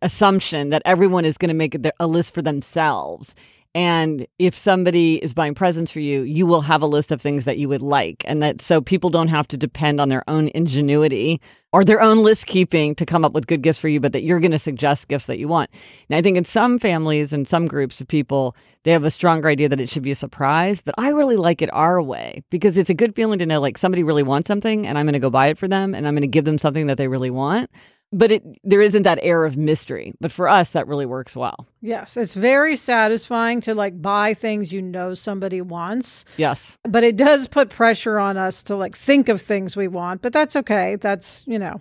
assumption 0.00 0.70
that 0.70 0.82
everyone 0.84 1.24
is 1.24 1.36
going 1.36 1.48
to 1.48 1.54
make 1.54 1.76
a 1.98 2.06
list 2.06 2.32
for 2.32 2.40
themselves. 2.40 3.34
And 3.74 4.26
if 4.38 4.56
somebody 4.56 5.22
is 5.22 5.34
buying 5.34 5.54
presents 5.54 5.92
for 5.92 6.00
you, 6.00 6.22
you 6.22 6.46
will 6.46 6.62
have 6.62 6.80
a 6.80 6.86
list 6.86 7.12
of 7.12 7.20
things 7.20 7.44
that 7.44 7.58
you 7.58 7.68
would 7.68 7.82
like. 7.82 8.24
And 8.26 8.42
that 8.42 8.62
so 8.62 8.80
people 8.80 9.10
don't 9.10 9.28
have 9.28 9.46
to 9.48 9.56
depend 9.56 10.00
on 10.00 10.08
their 10.08 10.24
own 10.26 10.50
ingenuity 10.54 11.40
or 11.72 11.84
their 11.84 12.00
own 12.00 12.18
list 12.18 12.46
keeping 12.46 12.94
to 12.94 13.04
come 13.04 13.26
up 13.26 13.34
with 13.34 13.46
good 13.46 13.62
gifts 13.62 13.78
for 13.78 13.88
you, 13.88 14.00
but 14.00 14.12
that 14.12 14.22
you're 14.22 14.40
going 14.40 14.52
to 14.52 14.58
suggest 14.58 15.08
gifts 15.08 15.26
that 15.26 15.38
you 15.38 15.48
want. 15.48 15.70
And 16.08 16.16
I 16.16 16.22
think 16.22 16.38
in 16.38 16.44
some 16.44 16.78
families 16.78 17.34
and 17.34 17.46
some 17.46 17.66
groups 17.68 18.00
of 18.00 18.08
people, 18.08 18.56
they 18.84 18.90
have 18.90 19.04
a 19.04 19.10
stronger 19.10 19.48
idea 19.48 19.68
that 19.68 19.80
it 19.80 19.88
should 19.90 20.02
be 20.02 20.12
a 20.12 20.16
surprise. 20.16 20.80
But 20.80 20.94
I 20.96 21.10
really 21.10 21.36
like 21.36 21.60
it 21.60 21.72
our 21.74 22.00
way 22.00 22.42
because 22.50 22.78
it's 22.78 22.90
a 22.90 22.94
good 22.94 23.14
feeling 23.14 23.38
to 23.38 23.46
know 23.46 23.60
like 23.60 23.76
somebody 23.76 24.02
really 24.02 24.22
wants 24.22 24.48
something 24.48 24.86
and 24.86 24.96
I'm 24.96 25.04
going 25.04 25.12
to 25.12 25.18
go 25.18 25.30
buy 25.30 25.48
it 25.48 25.58
for 25.58 25.68
them 25.68 25.94
and 25.94 26.08
I'm 26.08 26.14
going 26.14 26.22
to 26.22 26.26
give 26.26 26.46
them 26.46 26.56
something 26.56 26.86
that 26.86 26.96
they 26.96 27.06
really 27.06 27.30
want 27.30 27.70
but 28.12 28.32
it 28.32 28.42
there 28.64 28.80
isn't 28.80 29.02
that 29.02 29.18
air 29.22 29.44
of 29.44 29.56
mystery. 29.56 30.14
But 30.20 30.32
for 30.32 30.48
us 30.48 30.70
that 30.70 30.86
really 30.86 31.06
works 31.06 31.36
well. 31.36 31.66
Yes 31.80 32.16
it's 32.16 32.34
very 32.34 32.76
satisfying 32.76 33.60
to 33.62 33.74
like 33.74 34.00
buy 34.00 34.34
things 34.34 34.72
you 34.72 34.82
know 34.82 35.14
somebody 35.14 35.60
wants. 35.60 36.24
Yes. 36.36 36.78
But 36.84 37.04
it 37.04 37.16
does 37.16 37.48
put 37.48 37.70
pressure 37.70 38.18
on 38.18 38.36
us 38.36 38.62
to 38.64 38.76
like 38.76 38.96
think 38.96 39.28
of 39.28 39.42
things 39.42 39.76
we 39.76 39.88
want 39.88 40.22
but 40.22 40.32
that's 40.32 40.56
okay. 40.56 40.96
That's 40.96 41.44
you 41.46 41.58
know. 41.58 41.80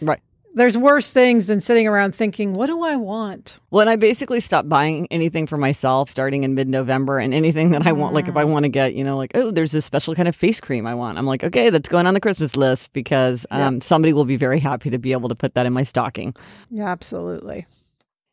Right 0.00 0.20
there's 0.54 0.76
worse 0.76 1.10
things 1.10 1.46
than 1.46 1.60
sitting 1.60 1.86
around 1.86 2.14
thinking, 2.14 2.54
what 2.54 2.66
do 2.66 2.82
I 2.82 2.96
want? 2.96 3.60
Well, 3.70 3.80
and 3.82 3.90
I 3.90 3.96
basically 3.96 4.40
stopped 4.40 4.68
buying 4.68 5.06
anything 5.10 5.46
for 5.46 5.56
myself 5.56 6.08
starting 6.08 6.44
in 6.44 6.54
mid 6.54 6.68
November 6.68 7.18
and 7.18 7.32
anything 7.32 7.70
that 7.70 7.86
I 7.86 7.92
want. 7.92 8.14
Like, 8.14 8.28
if 8.28 8.36
I 8.36 8.44
want 8.44 8.64
to 8.64 8.68
get, 8.68 8.94
you 8.94 9.04
know, 9.04 9.16
like, 9.16 9.32
oh, 9.34 9.50
there's 9.50 9.72
this 9.72 9.84
special 9.84 10.14
kind 10.14 10.28
of 10.28 10.36
face 10.36 10.60
cream 10.60 10.86
I 10.86 10.94
want. 10.94 11.18
I'm 11.18 11.26
like, 11.26 11.44
okay, 11.44 11.70
that's 11.70 11.88
going 11.88 12.06
on 12.06 12.14
the 12.14 12.20
Christmas 12.20 12.56
list 12.56 12.92
because 12.92 13.46
um, 13.50 13.74
yep. 13.74 13.82
somebody 13.82 14.12
will 14.12 14.24
be 14.24 14.36
very 14.36 14.58
happy 14.58 14.90
to 14.90 14.98
be 14.98 15.12
able 15.12 15.28
to 15.28 15.34
put 15.34 15.54
that 15.54 15.66
in 15.66 15.72
my 15.72 15.82
stocking. 15.82 16.34
Yeah, 16.70 16.88
absolutely. 16.88 17.66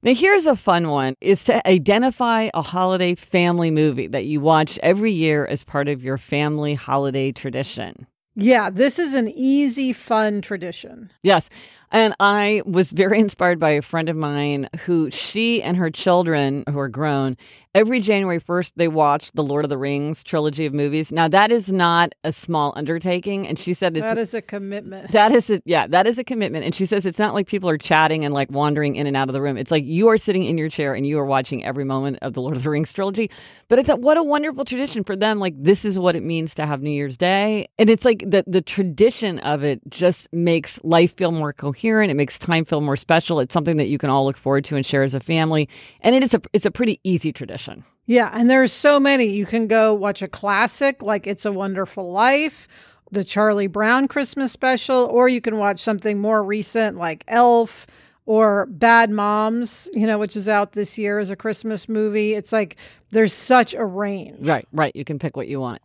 Now, 0.01 0.13
here's 0.13 0.47
a 0.47 0.55
fun 0.55 0.89
one 0.89 1.15
is 1.19 1.43
to 1.45 1.67
identify 1.67 2.49
a 2.53 2.61
holiday 2.61 3.15
family 3.15 3.69
movie 3.69 4.07
that 4.07 4.25
you 4.25 4.39
watch 4.39 4.79
every 4.81 5.11
year 5.11 5.45
as 5.45 5.63
part 5.63 5.89
of 5.89 6.03
your 6.03 6.17
family 6.17 6.73
holiday 6.73 7.33
tradition. 7.33 8.07
Yeah, 8.35 8.69
this 8.69 8.99
is 8.99 9.13
an 9.13 9.27
easy, 9.27 9.91
fun 9.91 10.41
tradition. 10.41 11.11
Yes. 11.21 11.49
And 11.91 12.15
I 12.19 12.61
was 12.65 12.91
very 12.91 13.19
inspired 13.19 13.59
by 13.59 13.71
a 13.71 13.81
friend 13.81 14.09
of 14.09 14.15
mine 14.15 14.69
who 14.81 15.09
she 15.11 15.61
and 15.63 15.77
her 15.77 15.89
children, 15.89 16.63
who 16.69 16.79
are 16.79 16.89
grown, 16.89 17.35
every 17.75 17.99
January 17.99 18.39
1st, 18.39 18.73
they 18.75 18.87
watch 18.87 19.31
the 19.33 19.43
Lord 19.43 19.63
of 19.63 19.69
the 19.69 19.77
Rings 19.77 20.23
trilogy 20.23 20.65
of 20.65 20.73
movies. 20.73 21.11
Now, 21.11 21.27
that 21.27 21.51
is 21.51 21.71
not 21.71 22.13
a 22.23 22.31
small 22.31 22.73
undertaking. 22.75 23.47
And 23.47 23.57
she 23.57 23.73
said 23.73 23.93
that 23.95 24.17
is 24.17 24.33
a 24.33 24.41
commitment. 24.41 25.11
That 25.11 25.31
is 25.31 25.49
a, 25.49 25.61
yeah, 25.65 25.87
that 25.87 26.07
is 26.07 26.17
a 26.17 26.23
commitment. 26.23 26.65
And 26.65 26.73
she 26.73 26.85
says 26.85 27.05
it's 27.05 27.19
not 27.19 27.33
like 27.33 27.47
people 27.47 27.69
are 27.69 27.77
chatting 27.77 28.25
and 28.25 28.33
like 28.33 28.51
wandering 28.51 28.95
in 28.95 29.07
and 29.07 29.15
out 29.15 29.29
of 29.29 29.33
the 29.33 29.41
room. 29.41 29.57
It's 29.57 29.71
like 29.71 29.85
you 29.85 30.07
are 30.09 30.17
sitting 30.17 30.43
in 30.43 30.57
your 30.57 30.69
chair 30.69 30.93
and 30.93 31.05
you 31.05 31.19
are 31.19 31.25
watching 31.25 31.63
every 31.63 31.85
moment 31.85 32.19
of 32.21 32.33
the 32.33 32.41
Lord 32.41 32.57
of 32.57 32.63
the 32.63 32.69
Rings 32.69 32.91
trilogy. 32.91 33.29
But 33.67 33.79
I 33.79 33.83
thought, 33.83 34.01
what 34.01 34.17
a 34.17 34.23
wonderful 34.23 34.65
tradition 34.65 35.03
for 35.03 35.15
them. 35.15 35.39
Like, 35.39 35.53
this 35.57 35.85
is 35.85 35.99
what 35.99 36.15
it 36.15 36.23
means 36.23 36.55
to 36.55 36.65
have 36.65 36.81
New 36.81 36.91
Year's 36.91 37.17
Day. 37.17 37.67
And 37.77 37.89
it's 37.89 38.05
like 38.05 38.19
the, 38.19 38.43
the 38.47 38.61
tradition 38.61 39.39
of 39.39 39.63
it 39.63 39.81
just 39.89 40.27
makes 40.33 40.79
life 40.83 41.15
feel 41.15 41.31
more 41.31 41.53
coherent. 41.53 41.78
It 42.09 42.15
makes 42.15 42.39
time 42.39 42.65
feel 42.65 42.81
more 42.81 42.97
special. 42.97 43.39
It's 43.39 43.53
something 43.53 43.77
that 43.77 43.87
you 43.87 43.97
can 43.97 44.09
all 44.09 44.25
look 44.25 44.37
forward 44.37 44.65
to 44.65 44.75
and 44.75 44.85
share 44.85 45.03
as 45.03 45.13
a 45.13 45.19
family. 45.19 45.67
And 46.01 46.15
it 46.15 46.23
is 46.23 46.33
a, 46.33 46.41
it's 46.53 46.65
a 46.65 46.71
pretty 46.71 46.99
easy 47.03 47.33
tradition 47.33 47.49
tradition. 47.49 47.83
Yeah, 48.05 48.29
and 48.33 48.49
there's 48.49 48.73
so 48.73 48.99
many. 48.99 49.25
You 49.25 49.45
can 49.45 49.67
go 49.67 49.93
watch 49.93 50.21
a 50.21 50.27
classic 50.27 51.03
like 51.03 51.27
It's 51.27 51.45
a 51.45 51.51
Wonderful 51.51 52.11
Life, 52.11 52.67
the 53.11 53.23
Charlie 53.23 53.67
Brown 53.67 54.07
Christmas 54.07 54.51
special, 54.51 55.05
or 55.05 55.29
you 55.29 55.41
can 55.41 55.57
watch 55.57 55.79
something 55.79 56.19
more 56.19 56.41
recent 56.41 56.97
like 56.97 57.23
Elf 57.27 57.85
or 58.25 58.65
Bad 58.67 59.09
Moms, 59.09 59.89
you 59.93 60.07
know, 60.07 60.17
which 60.17 60.35
is 60.35 60.49
out 60.49 60.71
this 60.71 60.97
year 60.97 61.19
as 61.19 61.29
a 61.29 61.35
Christmas 61.35 61.87
movie. 61.87 62.33
It's 62.33 62.51
like 62.51 62.77
there's 63.11 63.33
such 63.33 63.73
a 63.73 63.85
range. 63.85 64.47
Right, 64.47 64.67
right. 64.71 64.95
You 64.95 65.05
can 65.05 65.19
pick 65.19 65.37
what 65.37 65.47
you 65.47 65.59
want. 65.59 65.81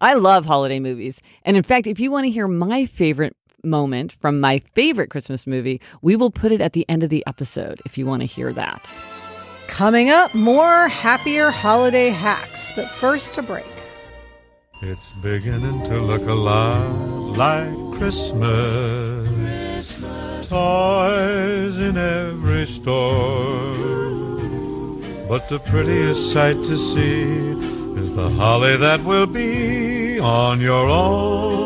I 0.00 0.14
love 0.14 0.44
holiday 0.44 0.78
movies. 0.78 1.20
And 1.42 1.56
in 1.56 1.62
fact, 1.62 1.86
if 1.86 1.98
you 1.98 2.10
want 2.10 2.24
to 2.24 2.30
hear 2.30 2.46
my 2.46 2.86
favorite 2.86 3.36
moment 3.64 4.12
from 4.12 4.40
my 4.40 4.60
favorite 4.74 5.10
Christmas 5.10 5.46
movie, 5.46 5.80
we 6.02 6.16
will 6.16 6.30
put 6.30 6.52
it 6.52 6.60
at 6.60 6.72
the 6.72 6.88
end 6.88 7.02
of 7.02 7.10
the 7.10 7.24
episode 7.26 7.80
if 7.84 7.96
you 7.98 8.06
want 8.06 8.22
to 8.22 8.26
hear 8.26 8.52
that. 8.52 8.88
Coming 9.66 10.10
up, 10.10 10.34
more 10.34 10.88
happier 10.88 11.50
holiday 11.50 12.08
hacks, 12.10 12.72
but 12.76 12.90
first 12.90 13.36
a 13.36 13.42
break. 13.42 13.66
It's 14.82 15.12
beginning 15.12 15.82
to 15.84 16.00
look 16.00 16.22
a 16.22 16.34
lot 16.34 16.90
like 17.36 17.98
Christmas. 17.98 19.26
Christmas. 19.72 20.48
Toys 20.48 21.78
in 21.78 21.96
every 21.96 22.66
store. 22.66 23.74
But 25.28 25.48
the 25.48 25.58
prettiest 25.58 26.30
sight 26.30 26.62
to 26.64 26.78
see 26.78 27.22
is 28.00 28.12
the 28.12 28.28
holly 28.28 28.76
that 28.76 29.02
will 29.02 29.26
be 29.26 30.20
on 30.20 30.60
your 30.60 30.88
own 30.88 31.65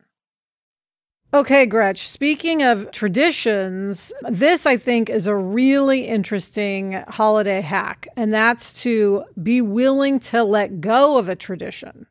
Okay, 1.33 1.65
Gretch, 1.65 2.09
speaking 2.09 2.61
of 2.61 2.91
traditions, 2.91 4.11
this 4.29 4.65
I 4.65 4.75
think 4.75 5.09
is 5.09 5.27
a 5.27 5.35
really 5.35 6.05
interesting 6.05 7.03
holiday 7.07 7.61
hack, 7.61 8.05
and 8.17 8.33
that's 8.33 8.81
to 8.81 9.23
be 9.41 9.61
willing 9.61 10.19
to 10.21 10.43
let 10.43 10.81
go 10.81 11.17
of 11.17 11.29
a 11.29 11.35
tradition. 11.37 12.07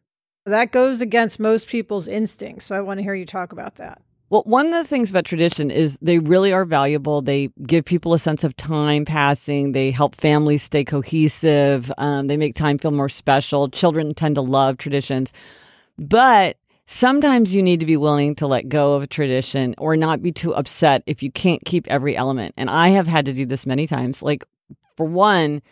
That 0.46 0.72
goes 0.72 1.02
against 1.02 1.38
most 1.38 1.68
people's 1.68 2.08
instincts. 2.08 2.64
So 2.64 2.74
I 2.74 2.80
want 2.80 2.96
to 2.96 3.02
hear 3.02 3.14
you 3.14 3.26
talk 3.26 3.52
about 3.52 3.74
that. 3.74 4.00
Well, 4.30 4.42
one 4.46 4.66
of 4.68 4.72
the 4.72 4.88
things 4.88 5.10
about 5.10 5.26
tradition 5.26 5.70
is 5.70 5.98
they 6.00 6.18
really 6.18 6.50
are 6.50 6.64
valuable. 6.64 7.20
They 7.20 7.50
give 7.66 7.84
people 7.84 8.14
a 8.14 8.18
sense 8.18 8.42
of 8.42 8.56
time 8.56 9.04
passing. 9.04 9.72
They 9.72 9.90
help 9.90 10.14
families 10.14 10.62
stay 10.62 10.82
cohesive. 10.82 11.92
Um, 11.98 12.28
they 12.28 12.38
make 12.38 12.54
time 12.54 12.78
feel 12.78 12.92
more 12.92 13.10
special. 13.10 13.68
Children 13.68 14.14
tend 14.14 14.36
to 14.36 14.40
love 14.40 14.78
traditions. 14.78 15.30
But 15.98 16.56
sometimes 16.90 17.54
you 17.54 17.62
need 17.62 17.78
to 17.78 17.86
be 17.86 17.96
willing 17.96 18.34
to 18.34 18.48
let 18.48 18.68
go 18.68 18.94
of 18.94 19.02
a 19.02 19.06
tradition 19.06 19.76
or 19.78 19.96
not 19.96 20.22
be 20.22 20.32
too 20.32 20.52
upset 20.54 21.04
if 21.06 21.22
you 21.22 21.30
can't 21.30 21.64
keep 21.64 21.86
every 21.86 22.16
element. 22.16 22.52
And 22.56 22.68
I 22.68 22.88
have 22.88 23.06
had 23.06 23.26
to 23.26 23.32
do 23.32 23.46
this 23.46 23.64
many 23.64 23.86
times. 23.86 24.22
Like, 24.22 24.44
for 24.96 25.06
one, 25.06 25.62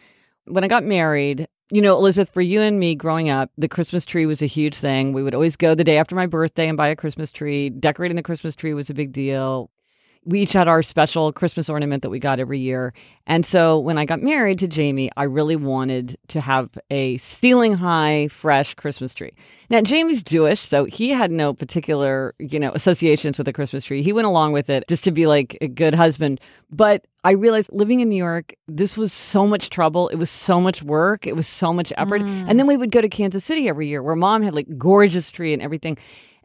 when 0.45 0.63
I 0.63 0.69
got 0.69 0.85
married, 0.85 1.49
you 1.73 1.83
know, 1.83 1.97
Elizabeth, 1.97 2.33
for 2.33 2.41
you 2.41 2.61
and 2.61 2.79
me 2.79 2.95
growing 2.95 3.31
up, 3.31 3.51
the 3.59 3.69
Christmas 3.69 4.05
tree 4.05 4.27
was 4.27 4.43
a 4.43 4.47
huge 4.47 4.77
thing. 4.77 5.13
We 5.13 5.25
would 5.25 5.35
always 5.35 5.57
go 5.57 5.75
the 5.75 5.83
day 5.83 5.99
after 5.99 6.15
my 6.15 6.27
birthday 6.27 6.69
and 6.69 6.77
buy 6.77 6.87
a 6.87 6.97
Christmas 6.97 7.33
tree. 7.33 7.69
Decorating 7.69 8.17
the 8.17 8.23
Christmas 8.23 8.55
tree 8.55 8.73
was 8.73 8.89
a 8.89 8.95
big 8.95 9.11
deal 9.13 9.71
we 10.29 10.43
each 10.43 10.53
had 10.53 10.69
our 10.69 10.83
special 10.83 11.33
Christmas 11.33 11.71
ornament 11.71 12.03
that 12.03 12.11
we 12.11 12.19
got 12.19 12.39
every 12.39 12.59
year. 12.59 12.93
And 13.27 13.47
so 13.47 13.79
when 13.79 13.97
I 13.97 14.05
got 14.05 14.21
married 14.21 14.59
to 14.59 14.69
Jamie, 14.69 15.11
I 15.17 15.23
really 15.23 15.57
wanted 15.57 16.19
to 16.29 16.41
have 16.43 16.69
a 16.91 17.17
ceiling 17.17 17.73
high, 17.73 18.29
fresh 18.29 18.75
Christmas 18.75 19.15
tree. 19.15 19.33
Now, 19.71 19.81
Jamie's 19.81 20.23
Jewish, 20.23 20.61
so 20.61 20.85
he 20.85 21.11
had 21.11 21.31
no 21.31 21.55
particular, 21.55 22.35
you 22.39 22.61
know, 22.61 22.73
associations 22.75 23.39
with 23.39 23.49
a 23.49 23.55
Christmas 23.55 23.85
tree. 23.85 24.03
He 24.03 24.13
went 24.13 24.27
along 24.27 24.53
with 24.53 24.69
it 24.69 24.85
just 24.87 25.03
to 25.05 25.13
be 25.13 25.27
like 25.27 25.57
a 25.63 25.69
good 25.69 25.95
husband. 25.95 26.41
But 26.71 27.07
I 27.25 27.33
realized 27.33 27.71
living 27.73 28.01
in 28.01 28.11
New 28.11 28.17
York, 28.17 28.55
this 28.67 28.99
was 28.99 29.15
so 29.15 29.47
much 29.47 29.71
trouble. 29.71 30.09
It 30.09 30.17
was 30.17 30.29
so 30.29 30.61
much 30.61 30.83
work. 30.83 31.27
It 31.27 31.37
was 31.37 31.47
so 31.47 31.73
much 31.73 31.91
effort. 31.97 32.21
Mm. 32.21 32.45
And 32.49 32.59
then 32.59 32.67
we 32.67 32.77
would 32.77 32.91
go 32.91 33.01
to 33.01 33.09
Kansas 33.09 33.47
City 33.47 33.67
every 33.67 33.89
year 33.89 34.03
where 34.03 34.15
mom 34.15 34.43
had 34.43 34.55
like 34.55 34.67
gorgeous 34.77 35.31
tree 35.31 35.55
and 35.55 35.63
everything. 35.63 35.97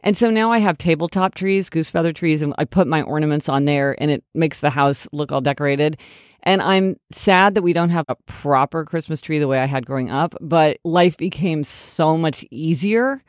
And 0.04 0.16
so 0.16 0.30
now 0.30 0.52
I 0.52 0.58
have 0.58 0.76
tabletop 0.76 1.34
trees, 1.34 1.70
goose 1.70 1.90
feather 1.90 2.12
trees, 2.12 2.42
and 2.42 2.54
I 2.58 2.66
put 2.66 2.86
my 2.86 3.00
ornaments 3.02 3.48
on 3.48 3.64
there 3.64 4.00
and 4.00 4.10
it 4.10 4.22
makes 4.34 4.60
the 4.60 4.68
house 4.68 5.08
look 5.12 5.32
all 5.32 5.40
decorated. 5.40 5.96
And 6.42 6.60
I'm 6.60 6.96
sad 7.10 7.54
that 7.54 7.62
we 7.62 7.72
don't 7.72 7.88
have 7.88 8.04
a 8.08 8.16
proper 8.26 8.84
Christmas 8.84 9.22
tree 9.22 9.38
the 9.38 9.48
way 9.48 9.58
I 9.58 9.64
had 9.64 9.86
growing 9.86 10.10
up, 10.10 10.34
but 10.42 10.76
life 10.84 11.16
became 11.16 11.64
so 11.64 12.18
much 12.18 12.44
easier 12.50 13.22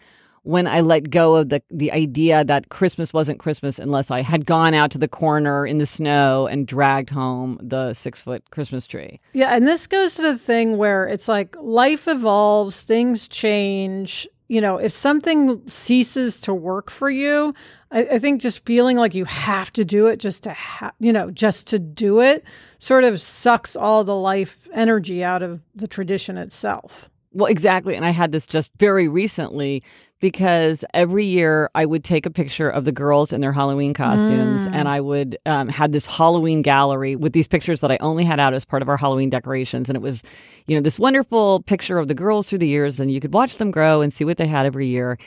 when 0.44 0.68
I 0.68 0.82
let 0.82 1.10
go 1.10 1.36
of 1.36 1.50
the 1.50 1.64
the 1.72 1.92
idea 1.92 2.44
that 2.44 2.70
Christmas 2.70 3.12
wasn't 3.14 3.40
Christmas 3.40 3.80
unless 3.80 4.12
I 4.12 4.22
had 4.22 4.46
gone 4.46 4.76
out 4.76 4.92
to 4.92 5.00
the 5.00 5.08
corner 5.08 5.66
in 5.66 5.80
the 5.80 5.88
snow 5.88 6.46
and 6.46 6.68
dragged 6.68 7.10
home 7.10 7.58
the 7.64 7.94
six 7.94 8.22
foot 8.22 8.52
Christmas 8.52 8.86
tree. 8.86 9.20
Yeah, 9.34 9.56
and 9.56 9.68
this 9.68 9.88
goes 9.88 10.14
to 10.16 10.22
the 10.22 10.38
thing 10.38 10.78
where 10.78 11.08
it's 11.08 11.28
like 11.28 11.56
life 11.60 12.08
evolves, 12.08 12.84
things 12.84 13.28
change, 13.28 14.28
you 14.48 14.62
know, 14.62 14.78
if 14.78 14.92
something 14.92 15.68
ceases 15.68 16.40
to 16.42 16.54
work 16.54 16.92
for 16.92 17.10
you, 17.10 17.54
I, 17.92 18.06
I, 18.14 18.20
think 18.20 18.42
just 18.42 18.64
feeling 18.66 18.98
like 18.98 19.16
you 19.16 19.26
have 19.26 19.74
to 19.74 19.84
do 19.84 20.08
it 20.08 20.18
just 20.18 20.44
to, 20.44 20.54
ha- 20.54 20.92
you 21.00 21.12
know, 21.12 21.32
just 21.32 21.68
to 21.68 21.80
do 21.80 22.22
it 22.22 22.44
sort 22.78 23.04
of 23.04 23.20
sucks 23.20 23.76
all 23.76 24.04
the 24.04 24.16
life 24.16 24.68
energy 24.74 25.24
out 25.24 25.42
of 25.42 25.62
the 25.74 25.88
tradition 25.88 26.38
itself. 26.38 27.10
Well, 27.32 27.48
exactly. 27.48 27.96
And 27.96 28.06
I 28.06 28.12
had 28.12 28.32
this 28.32 28.46
just 28.46 28.72
very 28.78 29.08
recently 29.08 29.84
because 30.26 30.84
every 30.96 31.24
year 31.24 31.70
I 31.76 31.86
would 31.86 32.04
take 32.04 32.26
a 32.26 32.32
picture 32.32 32.68
of 32.68 32.84
the 32.84 32.92
girls 32.92 33.32
in 33.32 33.42
their 33.42 33.54
Halloween 33.54 33.94
costumes 33.94 34.68
mm. 34.68 34.74
and 34.74 34.90
I 34.90 35.00
would 35.00 35.38
um, 35.46 35.68
had 35.68 35.92
this 35.92 36.08
Halloween 36.08 36.64
gallery 36.64 37.16
with 37.16 37.34
these 37.34 37.48
pictures 37.48 37.82
that 37.82 37.92
I 37.92 37.98
only 38.02 38.26
had 38.26 38.40
out 38.40 38.56
as 38.56 38.66
part 38.66 38.82
of 38.82 38.90
our 38.90 38.98
Halloween 38.98 39.30
decorations. 39.30 39.88
And 39.88 39.96
it 39.96 40.02
was, 40.02 40.24
you 40.66 40.76
know, 40.76 40.82
this 40.82 40.98
wonderful 40.98 41.62
picture 41.68 42.00
of 42.00 42.08
the 42.08 42.16
girls 42.16 42.50
through 42.50 42.58
the 42.58 42.68
years 42.68 43.00
and 43.00 43.12
you 43.12 43.20
could 43.20 43.36
watch 43.36 43.58
them 43.58 43.70
grow 43.70 44.02
and 44.02 44.12
see 44.12 44.26
what 44.26 44.38
they 44.38 44.48
had 44.48 44.66
every 44.66 44.88
year. 44.88 45.20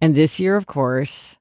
And 0.00 0.16
this 0.16 0.40
year, 0.40 0.56
of 0.56 0.66
course, 0.66 1.36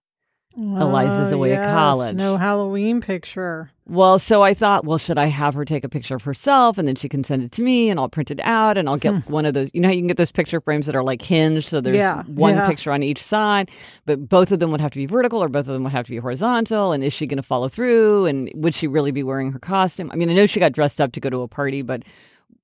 Eliza's 0.60 1.32
away 1.32 1.50
yes. 1.50 1.66
at 1.66 1.74
college. 1.74 2.16
No 2.16 2.38
Halloween 2.38 3.02
picture. 3.02 3.72
Well, 3.88 4.20
so 4.20 4.44
I 4.44 4.54
thought, 4.54 4.86
well, 4.86 4.98
should 4.98 5.18
I 5.18 5.26
have 5.26 5.56
her 5.56 5.66
take 5.66 5.84
a 5.84 5.90
picture 5.90 6.16
of 6.16 6.24
herself 6.24 6.78
and 6.78 6.88
then 6.88 6.96
she 6.96 7.10
can 7.10 7.24
send 7.24 7.44
it 7.44 7.52
to 7.54 7.64
me 7.64 7.90
and 7.90 8.00
I'll 8.00 8.10
print 8.10 8.30
it 8.30 8.40
out 8.42 8.78
and 8.78 8.88
I'll 8.88 8.98
get 8.98 9.14
hmm. 9.14 9.32
one 9.32 9.46
of 9.46 9.54
those. 9.56 9.72
You 9.74 9.82
know, 9.82 9.90
you 9.90 9.98
can 10.00 10.08
get 10.08 10.18
those 10.18 10.32
picture 10.32 10.62
frames 10.62 10.86
that 10.86 10.96
are 10.96 11.04
like 11.04 11.22
hinged. 11.22 11.70
So 11.70 11.82
there's 11.82 11.96
yeah, 11.96 12.24
one 12.24 12.56
yeah. 12.56 12.68
picture 12.68 12.92
on 12.92 13.02
each 13.02 13.22
side, 13.22 13.72
but 14.06 14.30
both 14.30 14.52
of 14.52 14.60
them 14.60 14.72
would 14.72 14.82
have 14.82 14.92
to 14.92 15.00
be 15.00 15.06
vertical 15.06 15.42
or 15.42 15.50
both 15.50 15.68
of 15.68 15.74
them 15.74 15.84
would 15.84 15.92
have 15.92 16.06
to 16.06 16.12
be 16.12 16.18
horizontal. 16.18 16.92
And 16.92 17.04
is 17.04 17.14
she 17.14 17.26
going 17.26 17.38
to 17.38 17.44
follow 17.44 17.68
through? 17.68 18.26
And 18.26 18.52
would 18.54 18.76
she 18.76 18.88
really 18.88 19.12
be 19.12 19.24
wearing 19.24 19.52
her 19.52 19.60
costume? 19.60 20.12
I 20.12 20.16
mean, 20.16 20.30
I 20.30 20.34
know 20.34 20.46
she 20.46 20.60
got 20.60 20.74
dressed 20.74 21.02
up 21.02 21.14
to 21.14 21.20
go 21.20 21.30
to 21.30 21.42
a 21.42 21.48
party, 21.48 21.82
but 21.82 22.04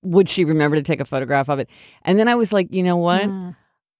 would 0.03 0.29
she 0.29 0.45
remember 0.45 0.75
to 0.75 0.83
take 0.83 0.99
a 0.99 1.05
photograph 1.05 1.49
of 1.49 1.59
it? 1.59 1.69
And 2.03 2.19
then 2.19 2.27
I 2.27 2.35
was 2.35 2.53
like, 2.53 2.71
you 2.71 2.83
know 2.83 2.97
what? 2.97 3.23
Mm. 3.23 3.55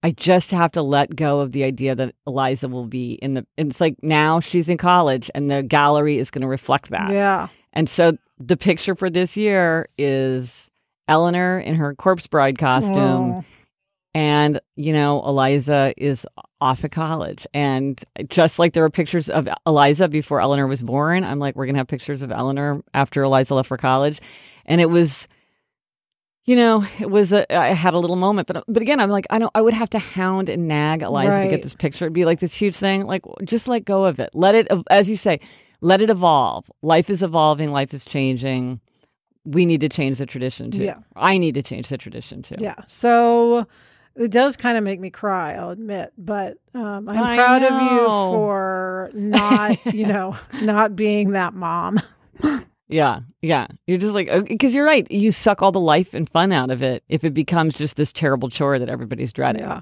I 0.06 0.12
just 0.12 0.52
have 0.52 0.72
to 0.74 0.84
let 0.84 1.16
go 1.16 1.40
of 1.40 1.52
the 1.52 1.64
idea 1.64 1.96
that 1.96 2.14
Eliza 2.28 2.68
will 2.68 2.86
be 2.86 3.14
in 3.14 3.34
the. 3.34 3.48
It's 3.58 3.82
like 3.82 3.96
now 4.04 4.40
she's 4.40 4.70
in 4.70 4.78
college, 4.78 5.32
and 5.34 5.50
the 5.50 5.64
gallery 5.64 6.20
is 6.20 6.30
going 6.30 6.44
to 6.44 6.48
reflect 6.48 6.92
that. 6.92 7.12
Yeah. 7.12 7.48
And 7.74 7.90
so 7.90 8.16
the 8.38 8.56
picture 8.56 8.94
for 8.94 9.10
this 9.10 9.36
year 9.36 9.90
is 9.98 10.70
Eleanor 11.08 11.58
in 11.58 11.74
her 11.74 11.96
corpse 11.96 12.28
bride 12.28 12.60
costume. 12.60 13.32
Oh. 13.32 13.46
And, 14.14 14.60
you 14.76 14.94
know, 14.94 15.26
Eliza 15.26 15.92
is 15.98 16.28
off 16.62 16.84
at 16.84 16.92
college. 16.92 17.48
And 17.52 18.00
just 18.30 18.60
like 18.60 18.74
there 18.74 18.84
were 18.84 18.92
pictures 18.92 19.28
of 19.28 19.50
Eliza 19.66 20.08
before 20.08 20.40
Eleanor 20.40 20.68
was 20.68 20.84
born, 20.84 21.24
I'm 21.24 21.40
like, 21.40 21.56
we're 21.56 21.66
going 21.66 21.74
to 21.74 21.80
have 21.80 21.88
pictures 21.88 22.22
of 22.22 22.32
Eleanor 22.32 22.84
after 22.94 23.24
Eliza 23.24 23.56
left 23.56 23.70
for 23.70 23.78
college. 23.78 24.22
And 24.68 24.80
it 24.80 24.92
was 24.92 25.28
you 26.46 26.56
know, 26.56 26.86
it 27.00 27.10
was 27.10 27.34
a, 27.34 27.52
I 27.56 27.74
had 27.74 27.94
a 27.94 28.00
little 28.00 28.16
moment, 28.16 28.48
but 28.48 28.64
but 28.68 28.82
again, 28.82 29.00
I'm 29.00 29.10
like, 29.10 29.26
I 29.32 29.40
don't. 29.40 29.52
I 29.56 29.62
would 29.62 29.74
have 29.74 29.90
to 29.92 30.00
hound 30.00 30.48
and 30.48 30.68
nag 30.68 31.02
Eliza 31.02 31.30
right. 31.30 31.44
to 31.46 31.50
get 31.50 31.64
this 31.64 31.74
picture. 31.74 32.06
It'd 32.06 32.14
be 32.14 32.26
like 32.26 32.40
this 32.40 32.54
huge 32.54 32.76
thing. 32.76 33.06
Like, 33.06 33.24
just 33.44 33.68
let 33.68 33.84
go 33.86 34.06
of 34.06 34.20
it. 34.20 34.30
Let 34.34 34.54
it, 34.54 34.68
as 34.90 35.10
you 35.10 35.18
say, 35.18 35.40
let 35.82 36.02
it 36.02 36.10
evolve. 36.10 36.70
Life 36.84 37.10
is 37.10 37.24
evolving. 37.24 37.72
Life 37.72 37.94
is 37.94 38.06
changing. 38.06 38.80
We 39.44 39.66
need 39.66 39.82
to 39.82 39.90
change 39.90 40.20
the 40.20 40.26
tradition 40.26 40.72
too. 40.72 40.84
Yeah. 40.84 40.98
I 41.16 41.38
need 41.38 41.56
to 41.56 41.64
change 41.64 41.90
the 41.90 41.98
tradition 41.98 42.44
too. 42.44 42.56
Yeah. 42.60 42.76
So 42.86 43.68
it 44.16 44.32
does 44.32 44.56
kind 44.56 44.78
of 44.78 44.84
make 44.84 45.00
me 45.00 45.10
cry. 45.10 45.54
I'll 45.54 45.72
admit, 45.72 46.14
but 46.18 46.58
um, 46.74 47.10
I'm 47.10 47.18
I 47.18 47.36
proud 47.36 47.62
know. 47.62 47.68
of 47.68 47.82
you 47.82 48.06
for 48.08 49.12
not, 49.14 49.86
you 49.94 50.08
know, 50.08 50.38
not 50.62 50.96
being 50.96 51.32
that 51.32 51.54
mom. 51.54 52.00
Yeah, 52.88 53.22
yeah. 53.42 53.68
You're 53.88 53.98
just 53.98 54.14
like 54.14 54.30
because 54.48 54.74
you're 54.74 54.86
right. 54.86 55.10
You 55.12 55.32
suck 55.32 55.62
all 55.62 55.72
the 55.72 55.80
life 55.80 56.14
and 56.14 56.30
fun 56.30 56.52
out 56.52 56.70
of 56.70 56.84
it 56.84 57.04
if 57.10 57.24
it 57.24 57.34
becomes 57.34 57.74
just 57.74 57.96
this 57.96 58.14
terrible 58.14 58.50
chore 58.50 58.78
that 58.78 58.90
everybody's 58.90 59.34
dreading. 59.34 59.64
Yeah. 59.64 59.82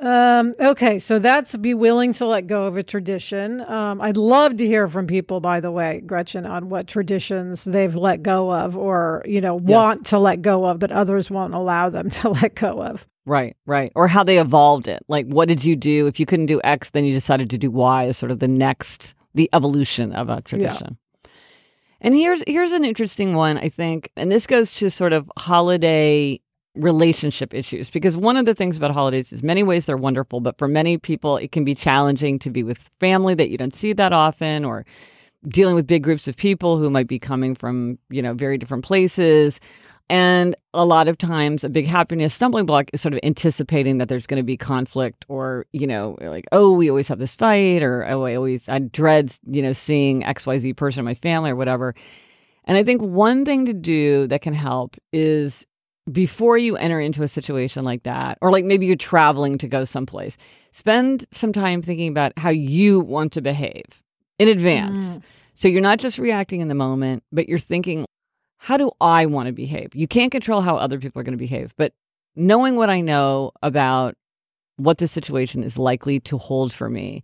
Um, 0.00 0.54
okay, 0.60 0.98
so 0.98 1.18
that's 1.18 1.56
be 1.56 1.72
willing 1.72 2.12
to 2.14 2.26
let 2.26 2.46
go 2.46 2.64
of 2.64 2.76
a 2.76 2.82
tradition. 2.82 3.62
Um, 3.62 4.02
I'd 4.02 4.16
love 4.16 4.56
to 4.58 4.66
hear 4.66 4.86
from 4.86 5.06
people, 5.06 5.40
by 5.40 5.60
the 5.60 5.70
way, 5.70 6.02
Gretchen, 6.04 6.44
on 6.44 6.68
what 6.68 6.86
traditions 6.86 7.64
they've 7.64 7.94
let 7.94 8.22
go 8.22 8.52
of 8.52 8.76
or, 8.76 9.22
you 9.24 9.40
know, 9.40 9.54
want 9.54 10.04
to 10.06 10.18
let 10.18 10.42
go 10.42 10.66
of, 10.66 10.78
but 10.78 10.92
others 10.92 11.30
won't 11.30 11.54
allow 11.54 11.88
them 11.88 12.10
to 12.20 12.28
let 12.28 12.54
go 12.54 12.82
of. 12.82 13.06
Right, 13.24 13.56
right. 13.64 13.92
Or 13.94 14.06
how 14.06 14.24
they 14.24 14.38
evolved 14.38 14.88
it. 14.88 15.02
Like, 15.08 15.26
what 15.26 15.48
did 15.48 15.64
you 15.64 15.76
do? 15.76 16.06
If 16.06 16.20
you 16.20 16.26
couldn't 16.26 16.46
do 16.46 16.60
X, 16.62 16.90
then 16.90 17.06
you 17.06 17.14
decided 17.14 17.48
to 17.50 17.56
do 17.56 17.70
Y 17.70 18.04
as 18.04 18.18
sort 18.18 18.30
of 18.30 18.40
the 18.40 18.48
next, 18.48 19.14
the 19.34 19.48
evolution 19.54 20.12
of 20.12 20.28
a 20.28 20.42
tradition. 20.42 20.98
And 22.04 22.14
here's 22.14 22.42
here's 22.46 22.72
an 22.72 22.84
interesting 22.84 23.34
one, 23.34 23.56
I 23.56 23.70
think, 23.70 24.10
and 24.14 24.30
this 24.30 24.46
goes 24.46 24.74
to 24.74 24.90
sort 24.90 25.14
of 25.14 25.32
holiday 25.38 26.38
relationship 26.74 27.54
issues 27.54 27.88
because 27.88 28.14
one 28.14 28.36
of 28.36 28.44
the 28.44 28.54
things 28.54 28.76
about 28.76 28.90
holidays 28.90 29.32
is 29.32 29.42
many 29.42 29.62
ways 29.62 29.86
they're 29.86 29.96
wonderful, 29.96 30.40
but 30.40 30.58
for 30.58 30.68
many 30.68 30.98
people 30.98 31.38
it 31.38 31.50
can 31.50 31.64
be 31.64 31.74
challenging 31.74 32.38
to 32.40 32.50
be 32.50 32.62
with 32.62 32.90
family 33.00 33.32
that 33.34 33.48
you 33.48 33.56
don't 33.56 33.74
see 33.74 33.94
that 33.94 34.12
often 34.12 34.66
or 34.66 34.84
dealing 35.48 35.74
with 35.74 35.86
big 35.86 36.02
groups 36.02 36.28
of 36.28 36.36
people 36.36 36.76
who 36.76 36.90
might 36.90 37.06
be 37.06 37.18
coming 37.18 37.54
from, 37.54 37.98
you 38.10 38.20
know, 38.20 38.34
very 38.34 38.58
different 38.58 38.84
places. 38.84 39.58
And 40.10 40.54
a 40.74 40.84
lot 40.84 41.08
of 41.08 41.16
times, 41.16 41.64
a 41.64 41.70
big 41.70 41.86
happiness 41.86 42.34
stumbling 42.34 42.66
block 42.66 42.90
is 42.92 43.00
sort 43.00 43.14
of 43.14 43.20
anticipating 43.22 43.98
that 43.98 44.08
there's 44.08 44.26
going 44.26 44.38
to 44.38 44.44
be 44.44 44.56
conflict, 44.56 45.24
or 45.28 45.64
you 45.72 45.86
know, 45.86 46.18
like 46.20 46.44
oh, 46.52 46.72
we 46.72 46.90
always 46.90 47.08
have 47.08 47.18
this 47.18 47.34
fight, 47.34 47.82
or 47.82 48.04
oh, 48.06 48.24
I 48.24 48.34
always 48.34 48.68
I 48.68 48.80
dread 48.80 49.34
you 49.46 49.62
know 49.62 49.72
seeing 49.72 50.22
X 50.24 50.46
Y 50.46 50.58
Z 50.58 50.74
person 50.74 51.00
in 51.00 51.04
my 51.06 51.14
family 51.14 51.50
or 51.50 51.56
whatever. 51.56 51.94
And 52.66 52.76
I 52.76 52.82
think 52.84 53.02
one 53.02 53.44
thing 53.44 53.66
to 53.66 53.72
do 53.72 54.26
that 54.26 54.42
can 54.42 54.54
help 54.54 54.96
is 55.12 55.66
before 56.10 56.58
you 56.58 56.76
enter 56.76 57.00
into 57.00 57.22
a 57.22 57.28
situation 57.28 57.84
like 57.84 58.02
that, 58.02 58.36
or 58.42 58.50
like 58.50 58.64
maybe 58.64 58.86
you're 58.86 58.96
traveling 58.96 59.56
to 59.58 59.68
go 59.68 59.84
someplace, 59.84 60.36
spend 60.70 61.24
some 61.32 61.52
time 61.52 61.80
thinking 61.80 62.08
about 62.08 62.32
how 62.38 62.50
you 62.50 63.00
want 63.00 63.32
to 63.32 63.40
behave 63.40 64.02
in 64.38 64.48
advance. 64.48 65.16
Mm. 65.16 65.22
So 65.54 65.68
you're 65.68 65.80
not 65.80 65.98
just 65.98 66.18
reacting 66.18 66.60
in 66.60 66.68
the 66.68 66.74
moment, 66.74 67.22
but 67.32 67.48
you're 67.48 67.58
thinking, 67.58 68.06
how 68.64 68.78
do 68.78 68.90
I 68.98 69.26
want 69.26 69.46
to 69.48 69.52
behave? 69.52 69.94
You 69.94 70.08
can't 70.08 70.32
control 70.32 70.62
how 70.62 70.76
other 70.76 70.98
people 70.98 71.20
are 71.20 71.22
going 71.22 71.36
to 71.36 71.38
behave, 71.38 71.74
but 71.76 71.92
knowing 72.34 72.76
what 72.76 72.88
I 72.88 73.02
know 73.02 73.52
about 73.62 74.16
what 74.76 74.96
the 74.96 75.06
situation 75.06 75.62
is 75.62 75.76
likely 75.76 76.18
to 76.20 76.38
hold 76.38 76.72
for 76.72 76.88
me, 76.88 77.22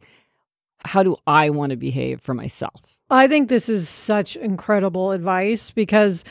how 0.85 1.03
do 1.03 1.17
I 1.27 1.49
want 1.49 1.71
to 1.71 1.79
behave 1.79 2.21
for 2.21 2.35
myself? 2.35 2.83
I 3.09 3.27
think 3.27 3.49
this 3.49 3.71
is 3.71 3.89
such 3.89 4.37
incredible 4.37 5.13
advice 5.13 5.71
because 5.71 6.25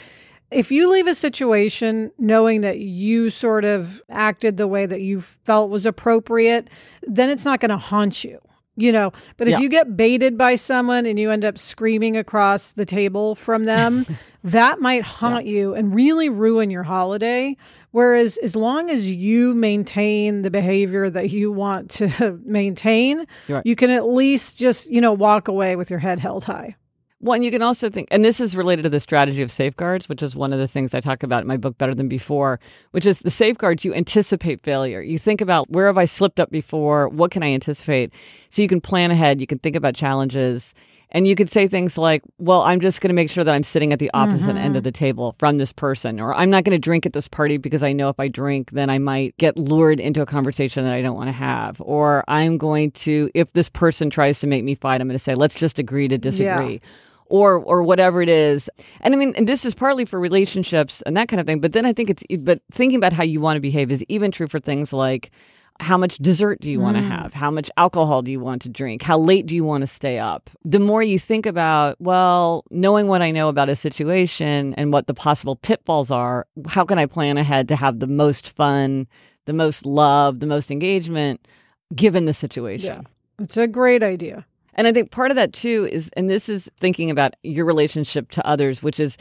if 0.52 0.72
you 0.72 0.88
leave 0.88 1.08
a 1.08 1.15
situation 1.15 2.12
knowing 2.19 2.62
that 2.62 2.78
you 2.78 3.32
sort 3.32 3.65
of 3.65 4.04
acted 4.10 4.58
the 4.58 4.67
way 4.67 4.86
that 4.86 5.02
you 5.02 5.22
felt 5.22 5.72
was 5.72 5.88
appropriate, 5.88 6.69
then 7.02 7.32
it's 7.32 7.45
not 7.45 7.60
going 7.60 7.69
to 7.69 7.78
haunt 7.78 8.24
you. 8.24 8.39
You 8.81 8.91
know, 8.91 9.11
but 9.37 9.47
if 9.47 9.53
Yeah. 9.53 9.59
you 9.59 9.69
get 9.69 9.97
baited 9.97 10.37
by 10.37 10.55
someone 10.55 11.05
and 11.05 11.19
you 11.19 11.31
end 11.31 11.43
up 11.45 11.57
screaming 11.57 12.15
across 12.17 12.71
the 12.71 12.85
table 12.85 13.35
from 13.35 13.65
them, 13.65 14.05
that 14.43 14.79
might 14.79 15.03
haunt 15.03 15.45
you 15.45 15.73
and 15.73 15.93
really 15.93 16.29
ruin 16.29 16.69
your 16.71 16.83
holiday. 16.83 17.57
Whereas, 17.91 18.37
as 18.37 18.55
long 18.55 18.89
as 18.89 19.07
you 19.07 19.55
maintain 19.55 20.43
the 20.43 20.51
behavior 20.51 21.09
that 21.09 21.31
you 21.31 21.51
want 21.51 21.89
to 21.91 22.39
maintain, 22.45 23.25
right. 23.47 23.65
you 23.65 23.75
can 23.75 23.89
at 23.89 24.07
least 24.07 24.57
just, 24.59 24.89
you 24.89 25.01
know, 25.01 25.11
walk 25.11 25.47
away 25.47 25.75
with 25.75 25.89
your 25.89 25.99
head 25.99 26.19
held 26.19 26.43
high. 26.43 26.75
Well, 27.21 27.36
and 27.36 27.43
you 27.43 27.51
can 27.51 27.62
also 27.62 27.89
think, 27.89 28.08
and 28.12 28.23
this 28.23 28.39
is 28.39 28.55
related 28.55 28.84
to 28.84 28.89
the 28.89 29.01
strategy 29.01 29.41
of 29.41 29.51
safeguards, 29.51 30.08
which 30.08 30.23
is 30.23 30.38
one 30.38 30.53
of 30.53 30.60
the 30.60 30.69
things 30.69 30.93
I 30.93 31.01
talk 31.01 31.21
about 31.21 31.41
in 31.41 31.47
my 31.47 31.58
book, 31.58 31.77
Better 31.77 31.93
Than 31.93 32.08
Before, 32.08 32.62
which 32.91 33.05
is 33.05 33.19
the 33.19 33.29
safeguards. 33.29 33.84
You 33.84 33.93
anticipate 33.93 34.62
failure. 34.62 35.01
You 35.01 35.17
think 35.17 35.41
about 35.41 35.69
where 35.69 35.88
have 35.88 35.97
I 35.97 36.05
slipped 36.05 36.39
up 36.39 36.49
before? 36.49 37.10
What 37.10 37.32
can 37.32 37.43
I 37.43 37.47
anticipate? 37.47 38.13
So 38.49 38.62
you 38.62 38.69
can 38.69 38.79
plan 38.79 39.12
ahead. 39.12 39.41
You 39.41 39.47
can 39.47 39.60
think 39.60 39.75
about 39.75 39.95
challenges. 39.95 40.73
And 41.12 41.27
you 41.27 41.36
could 41.36 41.49
say 41.49 41.67
things 41.67 41.97
like, 41.97 42.21
well, 42.38 42.62
I'm 42.62 42.79
just 42.79 43.01
going 43.01 43.10
to 43.10 43.15
make 43.15 43.29
sure 43.29 43.43
that 43.43 43.53
I'm 43.53 43.63
sitting 43.63 43.91
at 43.91 43.99
the 43.99 44.12
opposite 44.13 44.55
end 44.55 44.77
of 44.77 44.82
mm-hmm. 44.82 44.84
the 44.84 44.91
table 44.91 45.36
from 45.39 45.58
this 45.58 45.73
person, 45.73 46.19
or 46.19 46.36
I'm 46.36 46.51
not 46.51 46.63
going 46.63 46.75
to 46.75 46.79
drink 46.79 47.05
at 47.05 47.13
this 47.13 47.27
party 47.27 47.58
because 47.58 47.82
I 47.82 47.91
know 47.93 48.10
if 48.10 48.19
I 48.19 48.27
drink, 48.27 48.71
then 48.71 48.91
I 48.91 48.99
might 48.99 49.36
get 49.38 49.58
lured 49.58 49.99
into 49.99 50.21
a 50.21 50.25
conversation 50.27 50.86
that 50.86 50.93
I 50.93 51.01
don't 51.01 51.15
want 51.17 51.27
to 51.27 51.34
have. 51.34 51.82
Or 51.82 52.23
I'm 52.27 52.60
going 52.60 52.91
to, 52.91 53.29
if 53.34 53.51
this 53.53 53.69
person 53.69 54.12
tries 54.12 54.39
to 54.41 54.47
make 54.47 54.63
me 54.63 54.75
fight, 54.75 55.01
I'm 55.01 55.08
going 55.08 55.17
to 55.17 55.23
say, 55.23 55.34
let's 55.34 55.55
just 55.55 55.79
agree 55.79 56.08
to 56.08 56.17
disagree 56.17 56.79
or 57.29 57.57
or 57.57 57.83
whatever 57.83 58.21
it 58.21 58.29
is. 58.29 58.69
And 59.01 59.13
I 59.13 59.17
mean, 59.17 59.33
and 59.35 59.47
this 59.47 59.65
is 59.65 59.73
partly 59.73 60.05
for 60.05 60.19
relationships 60.19 61.01
and 61.05 61.15
that 61.15 61.27
kind 61.27 61.39
of 61.39 61.45
thing. 61.45 61.59
But 61.59 61.73
then 61.73 61.85
I 61.85 61.93
think 61.93 62.09
it's 62.09 62.23
but 62.39 62.61
thinking 62.71 62.97
about 62.97 63.13
how 63.13 63.23
you 63.23 63.39
want 63.39 63.57
to 63.57 63.61
behave 63.61 63.91
is 63.91 64.03
even 64.09 64.31
true 64.31 64.47
for 64.47 64.59
things 64.59 64.91
like 64.93 65.31
how 65.79 65.97
much 65.97 66.17
dessert 66.17 66.59
do 66.59 66.69
you 66.69 66.79
want 66.79 66.97
to 66.97 67.01
mm. 67.03 67.07
have? 67.07 67.33
How 67.33 67.49
much 67.49 67.71
alcohol 67.77 68.21
do 68.21 68.31
you 68.31 68.39
want 68.39 68.61
to 68.63 68.69
drink? 68.69 69.01
How 69.01 69.17
late 69.17 69.45
do 69.45 69.55
you 69.55 69.63
want 69.63 69.81
to 69.81 69.87
stay 69.87 70.19
up? 70.19 70.49
The 70.65 70.79
more 70.79 71.01
you 71.01 71.17
think 71.17 71.45
about, 71.45 71.95
well, 71.99 72.65
knowing 72.69 73.07
what 73.07 73.21
I 73.21 73.31
know 73.31 73.47
about 73.47 73.69
a 73.69 73.75
situation 73.75 74.73
and 74.73 74.91
what 74.91 75.07
the 75.07 75.13
possible 75.13 75.55
pitfalls 75.55 76.11
are, 76.11 76.47
how 76.67 76.83
can 76.83 76.99
I 76.99 77.05
plan 77.05 77.37
ahead 77.37 77.69
to 77.69 77.77
have 77.77 77.99
the 77.99 78.07
most 78.07 78.55
fun, 78.55 79.07
the 79.45 79.53
most 79.53 79.85
love, 79.85 80.41
the 80.41 80.47
most 80.47 80.69
engagement 80.69 81.47
given 81.95 82.25
the 82.25 82.33
situation? 82.33 83.01
Yeah. 83.01 83.43
It's 83.43 83.55
a 83.55 83.67
great 83.67 84.03
idea. 84.03 84.45
And 84.79 84.87
I 84.87 84.93
think 84.93 85.11
part 85.11 85.29
of 85.29 85.35
that 85.35 85.51
too 85.51 85.89
is, 85.91 86.09
and 86.15 86.29
this 86.29 86.47
is 86.47 86.71
thinking 86.79 87.11
about 87.11 87.35
your 87.43 87.65
relationship 87.65 88.31
to 88.31 88.47
others, 88.47 88.81
which 88.81 88.97
is 88.97 89.17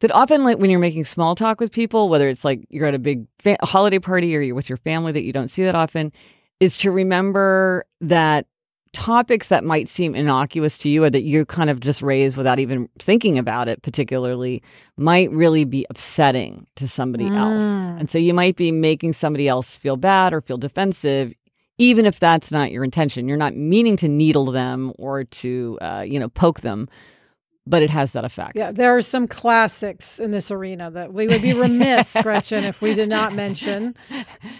that 0.00 0.10
often, 0.10 0.44
like 0.44 0.58
when 0.58 0.68
you're 0.68 0.78
making 0.78 1.06
small 1.06 1.34
talk 1.34 1.60
with 1.60 1.72
people, 1.72 2.10
whether 2.10 2.28
it's 2.28 2.44
like 2.44 2.66
you're 2.68 2.86
at 2.86 2.94
a 2.94 2.98
big 2.98 3.26
fa- 3.38 3.56
holiday 3.62 3.98
party 3.98 4.36
or 4.36 4.42
you're 4.42 4.54
with 4.54 4.68
your 4.68 4.76
family 4.76 5.12
that 5.12 5.24
you 5.24 5.32
don't 5.32 5.48
see 5.48 5.64
that 5.64 5.74
often, 5.74 6.12
is 6.60 6.76
to 6.76 6.90
remember 6.90 7.84
that 8.02 8.44
topics 8.92 9.48
that 9.48 9.64
might 9.64 9.88
seem 9.88 10.14
innocuous 10.14 10.76
to 10.76 10.90
you 10.90 11.04
or 11.04 11.10
that 11.10 11.22
you 11.22 11.46
kind 11.46 11.70
of 11.70 11.80
just 11.80 12.02
raise 12.02 12.36
without 12.36 12.58
even 12.58 12.86
thinking 12.98 13.38
about 13.38 13.66
it 13.66 13.80
particularly 13.80 14.62
might 14.98 15.30
really 15.30 15.64
be 15.64 15.86
upsetting 15.88 16.66
to 16.76 16.86
somebody 16.86 17.28
else. 17.28 17.62
Mm. 17.62 18.00
And 18.00 18.10
so 18.10 18.18
you 18.18 18.34
might 18.34 18.56
be 18.56 18.72
making 18.72 19.14
somebody 19.14 19.48
else 19.48 19.74
feel 19.76 19.96
bad 19.96 20.34
or 20.34 20.42
feel 20.42 20.58
defensive 20.58 21.32
even 21.80 22.04
if 22.04 22.20
that's 22.20 22.52
not 22.52 22.70
your 22.70 22.84
intention. 22.84 23.26
You're 23.26 23.38
not 23.38 23.56
meaning 23.56 23.96
to 23.96 24.06
needle 24.08 24.44
them 24.52 24.92
or 24.98 25.24
to, 25.24 25.78
uh, 25.80 26.04
you 26.06 26.20
know, 26.20 26.28
poke 26.28 26.60
them, 26.60 26.88
but 27.66 27.82
it 27.82 27.88
has 27.88 28.12
that 28.12 28.22
effect. 28.24 28.54
Yeah, 28.54 28.70
there 28.70 28.94
are 28.96 29.00
some 29.00 29.26
classics 29.26 30.20
in 30.20 30.30
this 30.30 30.50
arena 30.50 30.90
that 30.90 31.14
we 31.14 31.26
would 31.26 31.40
be 31.40 31.54
remiss, 31.54 32.16
Gretchen, 32.22 32.64
if 32.64 32.82
we 32.82 32.92
did 32.92 33.08
not 33.08 33.32
mention. 33.32 33.96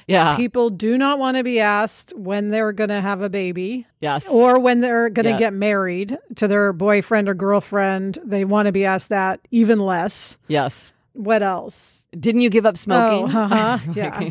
Yeah. 0.07 0.35
People 0.37 0.71
do 0.71 0.97
not 0.97 1.19
want 1.19 1.37
to 1.37 1.45
be 1.45 1.61
asked 1.61 2.15
when 2.17 2.49
they're 2.49 2.73
going 2.73 2.91
to 2.91 3.03
have 3.03 3.21
a 3.21 3.29
baby 3.29 3.87
yes. 4.01 4.27
or 4.27 4.59
when 4.59 4.81
they're 4.81 5.11
going 5.11 5.25
to 5.25 5.31
Yeah. 5.33 5.39
get 5.39 5.53
married 5.53 6.17
to 6.37 6.49
their 6.49 6.73
boyfriend 6.73 7.29
or 7.29 7.35
girlfriend. 7.35 8.19
They 8.25 8.47
want 8.47 8.67
to 8.67 8.73
be 8.73 8.87
asked 8.87 9.11
that 9.11 9.41
even 9.51 9.79
less. 9.79 10.39
yes. 10.49 10.93
What 11.13 11.43
else? 11.43 12.07
Didn't 12.19 12.41
you 12.43 12.49
give 12.51 12.65
up 12.65 12.77
smoking? 12.77 13.35
Oh, 13.37 13.41
uh-huh. 13.41 13.79
Yeah. 13.95 14.31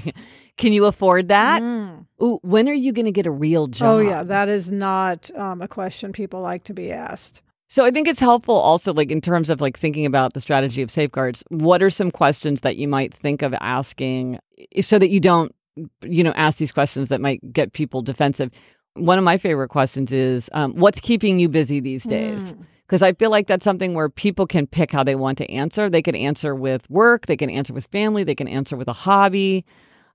Can 0.59 0.73
you 0.73 0.85
afford 0.85 1.29
that? 1.29 1.61
Mm. 1.61 2.05
Ooh, 2.21 2.39
when 2.43 2.69
are 2.69 2.73
you 2.73 2.91
going 2.91 3.05
to 3.05 3.11
get 3.11 3.25
a 3.25 3.31
real 3.31 3.67
job? 3.67 3.87
Oh, 3.87 3.99
yeah. 3.99 4.23
That 4.23 4.49
is 4.49 4.69
not 4.69 5.31
um, 5.35 5.61
a 5.61 5.67
question 5.67 6.11
people 6.11 6.41
like 6.41 6.65
to 6.65 6.73
be 6.73 6.91
asked. 6.91 7.41
So 7.69 7.85
I 7.85 7.91
think 7.91 8.07
it's 8.07 8.19
helpful 8.19 8.55
also 8.55 8.93
like 8.93 9.11
in 9.11 9.21
terms 9.21 9.49
of 9.49 9.61
like 9.61 9.77
thinking 9.77 10.05
about 10.05 10.33
the 10.33 10.41
strategy 10.41 10.81
of 10.81 10.91
safeguards. 10.91 11.43
What 11.49 11.81
are 11.81 11.89
some 11.89 12.11
questions 12.11 12.61
that 12.61 12.77
you 12.77 12.87
might 12.87 13.13
think 13.13 13.41
of 13.41 13.53
asking 13.61 14.39
so 14.81 14.99
that 14.99 15.09
you 15.09 15.19
don't 15.19 15.53
you 16.01 16.23
know 16.23 16.33
ask 16.35 16.57
these 16.57 16.71
questions 16.71 17.09
that 17.09 17.21
might 17.21 17.53
get 17.53 17.73
people 17.73 18.01
defensive. 18.01 18.51
One 18.95 19.17
of 19.17 19.23
my 19.23 19.37
favorite 19.37 19.69
questions 19.69 20.11
is 20.11 20.49
um, 20.53 20.73
what's 20.75 20.99
keeping 20.99 21.39
you 21.39 21.47
busy 21.47 21.79
these 21.79 22.03
days? 22.03 22.53
Mm. 22.53 22.65
Because 22.87 23.03
I 23.03 23.13
feel 23.13 23.29
like 23.29 23.45
that's 23.45 23.63
something 23.63 23.93
where 23.93 24.09
people 24.09 24.47
can 24.47 24.65
pick 24.65 24.91
how 24.91 25.03
they 25.03 25.13
want 25.13 25.37
to 25.37 25.49
answer. 25.51 25.91
They 25.91 26.01
can 26.01 26.15
answer 26.15 26.55
with 26.55 26.89
work, 26.89 27.27
they 27.27 27.37
can 27.37 27.51
answer 27.51 27.71
with 27.71 27.85
family, 27.85 28.23
they 28.23 28.35
can 28.35 28.47
answer 28.47 28.75
with 28.75 28.87
a 28.87 28.93
hobby. 28.93 29.63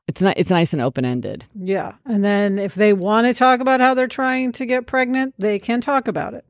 It's 0.06 0.20
not, 0.20 0.34
it's 0.36 0.50
nice 0.50 0.72
and 0.72 0.82
open 0.82 1.04
ended. 1.04 1.46
Yeah. 1.54 1.94
And 2.04 2.22
then 2.22 2.58
if 2.58 2.74
they 2.74 2.92
want 2.92 3.26
to 3.26 3.34
talk 3.34 3.60
about 3.60 3.80
how 3.80 3.94
they're 3.94 4.06
trying 4.06 4.52
to 4.52 4.66
get 4.66 4.86
pregnant, 4.86 5.34
they 5.38 5.58
can 5.58 5.80
talk 5.80 6.08
about 6.08 6.34
it. 6.34 6.44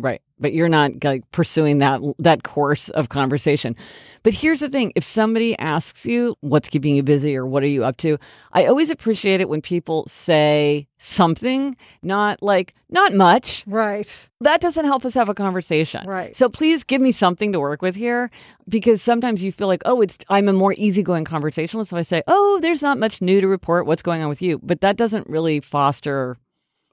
Right. 0.00 0.22
But 0.38 0.54
you're 0.54 0.68
not 0.68 1.04
like 1.04 1.30
pursuing 1.32 1.78
that 1.78 2.00
that 2.18 2.42
course 2.42 2.88
of 2.90 3.10
conversation. 3.10 3.76
But 4.22 4.34
here's 4.34 4.60
the 4.60 4.68
thing, 4.68 4.92
if 4.96 5.04
somebody 5.04 5.58
asks 5.58 6.04
you 6.04 6.36
what's 6.40 6.68
keeping 6.68 6.94
you 6.94 7.02
busy 7.02 7.36
or 7.36 7.46
what 7.46 7.62
are 7.62 7.68
you 7.68 7.84
up 7.84 7.96
to, 7.98 8.18
I 8.52 8.66
always 8.66 8.90
appreciate 8.90 9.40
it 9.40 9.48
when 9.48 9.62
people 9.62 10.04
say 10.08 10.88
something, 10.98 11.76
not 12.02 12.42
like 12.42 12.74
not 12.90 13.14
much. 13.14 13.64
Right. 13.66 14.28
That 14.40 14.60
doesn't 14.60 14.84
help 14.84 15.04
us 15.04 15.14
have 15.14 15.28
a 15.28 15.34
conversation. 15.34 16.06
Right. 16.06 16.34
So 16.34 16.48
please 16.48 16.84
give 16.84 17.00
me 17.00 17.12
something 17.12 17.52
to 17.52 17.60
work 17.60 17.82
with 17.82 17.94
here 17.94 18.30
because 18.68 19.02
sometimes 19.02 19.42
you 19.42 19.52
feel 19.52 19.68
like, 19.68 19.82
"Oh, 19.84 20.00
it's 20.00 20.18
I'm 20.28 20.48
a 20.48 20.52
more 20.52 20.74
easygoing 20.76 21.24
conversationalist." 21.24 21.90
So 21.90 21.96
I 21.96 22.02
say, 22.02 22.22
"Oh, 22.26 22.58
there's 22.62 22.82
not 22.82 22.98
much 22.98 23.20
new 23.22 23.40
to 23.40 23.48
report. 23.48 23.86
What's 23.86 24.02
going 24.02 24.22
on 24.22 24.28
with 24.28 24.42
you?" 24.42 24.58
But 24.62 24.80
that 24.80 24.96
doesn't 24.96 25.28
really 25.28 25.60
foster 25.60 26.38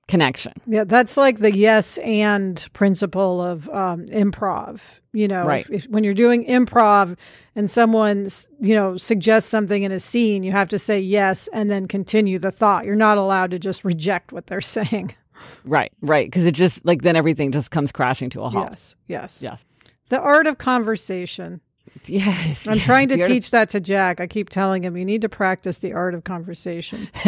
connection. 0.07 0.53
Yeah, 0.65 0.83
that's 0.85 1.17
like 1.17 1.39
the 1.39 1.55
yes 1.55 1.97
and 1.99 2.67
principle 2.73 3.41
of 3.41 3.67
um, 3.69 4.05
improv. 4.07 4.81
You 5.13 5.27
know, 5.27 5.45
Right. 5.45 5.65
if, 5.69 5.85
if, 5.85 5.89
when 5.89 6.03
you're 6.03 6.13
doing 6.13 6.45
improv 6.45 7.17
and 7.55 7.69
someone, 7.69 8.29
you 8.61 8.75
know, 8.75 8.97
suggests 8.97 9.49
something 9.49 9.83
in 9.83 9.91
a 9.91 9.99
scene, 9.99 10.43
you 10.43 10.51
have 10.51 10.69
to 10.69 10.79
say 10.79 10.99
yes 10.99 11.49
and 11.53 11.69
then 11.69 11.87
continue 11.87 12.39
the 12.39 12.51
thought. 12.51 12.85
You're 12.85 12.95
not 12.95 13.17
allowed 13.17 13.51
to 13.51 13.59
just 13.59 13.83
reject 13.83 14.31
what 14.31 14.47
they're 14.47 14.61
saying. 14.77 15.15
Right, 15.65 15.91
right. 16.01 16.27
Because 16.27 16.45
it 16.45 16.53
just 16.53 16.85
like 16.85 17.01
then 17.01 17.15
everything 17.15 17.51
just 17.51 17.71
comes 17.71 17.91
crashing 17.91 18.29
to 18.31 18.41
a 18.43 18.49
halt. 18.49 18.69
Yes, 18.71 18.95
yes. 19.07 19.39
Yes. 19.41 19.65
The 20.09 20.19
art 20.19 20.47
of 20.47 20.57
conversation. 20.57 21.61
Yes. 22.05 22.67
I'm 22.67 22.79
trying 22.79 23.07
to 23.09 23.17
teach 23.17 23.51
that 23.51 23.69
to 23.69 23.79
Jack. 23.79 24.19
I 24.21 24.27
keep 24.27 24.49
telling 24.49 24.83
him, 24.83 24.95
you 24.97 25.03
need 25.05 25.21
to 25.21 25.29
practice 25.29 25.79
the 25.79 25.93
art 25.93 26.13
of 26.13 26.23
conversation. 26.23 27.09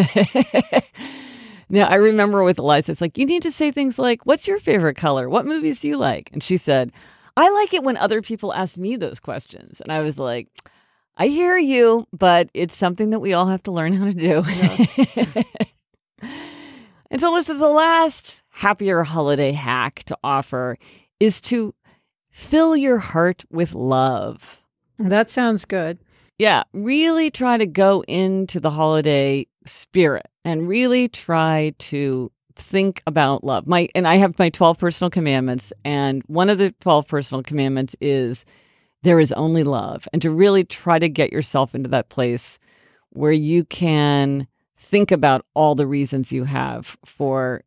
Now, 1.70 1.88
I 1.88 1.96
remember 1.96 2.44
with 2.44 2.58
Eliza, 2.58 2.92
it's 2.92 3.02
like, 3.02 3.18
you 3.18 3.26
need 3.26 3.44
to 3.44 3.52
say 3.52 3.72
things 3.72 4.00
like, 4.00 4.26
What's 4.26 4.48
your 4.48 4.60
favorite 4.60 4.98
color? 4.98 5.30
What 5.30 5.46
movies 5.46 5.80
do 5.80 5.88
you 5.88 5.98
like? 5.98 6.30
And 6.34 6.42
she 6.42 6.58
said, 6.58 6.92
I 7.38 7.50
like 7.50 7.74
it 7.74 7.84
when 7.84 7.96
other 7.98 8.22
people 8.22 8.54
ask 8.54 8.76
me 8.76 8.96
those 8.96 9.20
questions. 9.20 9.80
And 9.80 9.92
I 9.92 10.02
was 10.02 10.18
like, 10.18 10.48
I 11.16 11.28
hear 11.28 11.58
you, 11.58 12.08
but 12.12 12.50
it's 12.54 12.76
something 12.76 13.12
that 13.12 13.20
we 13.20 13.34
all 13.34 13.46
have 13.48 13.64
to 13.64 13.72
learn 13.72 13.94
how 13.94 14.06
to 14.06 14.14
do. 14.14 14.44
and 17.12 17.22
so, 17.22 17.32
listen, 17.32 17.58
the 17.60 17.70
last 17.70 18.42
happier 18.50 19.04
holiday 19.04 19.52
hack 19.52 20.04
to 20.06 20.18
offer 20.24 20.78
is 21.20 21.40
to 21.42 21.76
fill 22.32 22.76
your 22.76 22.98
heart 22.98 23.46
with 23.52 23.74
love. 23.74 24.62
that 24.98 25.30
sounds 25.30 25.66
good. 25.66 26.00
Yeah, 26.38 26.64
really 26.72 27.30
try 27.30 27.58
to 27.58 27.66
go 27.66 28.02
into 28.08 28.62
the 28.62 28.72
holiday 28.72 29.46
spirit 29.66 30.28
and 30.50 30.68
really 30.68 31.08
try 31.08 31.72
to 31.78 32.32
think 32.56 33.04
about 33.06 33.44
love. 33.44 33.68
My 33.68 33.88
and 33.94 34.08
I 34.08 34.16
have 34.16 34.38
my 34.40 34.50
12 34.50 34.80
personal 34.80 35.12
commandments 35.12 35.72
and 35.86 36.24
one 36.26 36.50
of 36.50 36.58
the 36.58 36.72
12 36.82 37.08
personal 37.08 37.44
commandments 37.44 37.96
is 38.02 38.46
there 39.04 39.20
is 39.20 39.32
only 39.34 39.64
love 39.64 40.08
and 40.12 40.22
to 40.24 40.32
really 40.32 40.64
try 40.64 40.98
to 41.00 41.08
get 41.08 41.32
yourself 41.32 41.76
into 41.76 41.90
that 41.90 42.10
place 42.10 42.58
where 43.12 43.32
you 43.32 43.64
can 43.64 44.48
think 44.76 45.12
about 45.12 45.46
all 45.54 45.76
the 45.76 45.88
reasons 45.88 46.32
you 46.32 46.44
have 46.46 46.98
for 47.06 47.64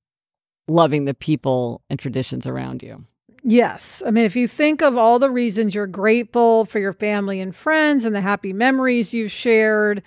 loving 0.66 1.04
the 1.04 1.14
people 1.14 1.82
and 1.88 2.00
traditions 2.00 2.46
around 2.46 2.82
you. 2.82 3.04
Yes. 3.44 4.02
I 4.04 4.10
mean, 4.10 4.24
if 4.24 4.36
you 4.36 4.46
think 4.46 4.82
of 4.82 4.96
all 4.96 5.18
the 5.18 5.30
reasons 5.30 5.74
you're 5.74 5.86
grateful 5.86 6.64
for 6.64 6.80
your 6.80 6.92
family 6.92 7.40
and 7.40 7.54
friends 7.54 8.04
and 8.04 8.14
the 8.14 8.20
happy 8.20 8.52
memories 8.52 9.14
you've 9.14 9.32
shared, 9.32 10.02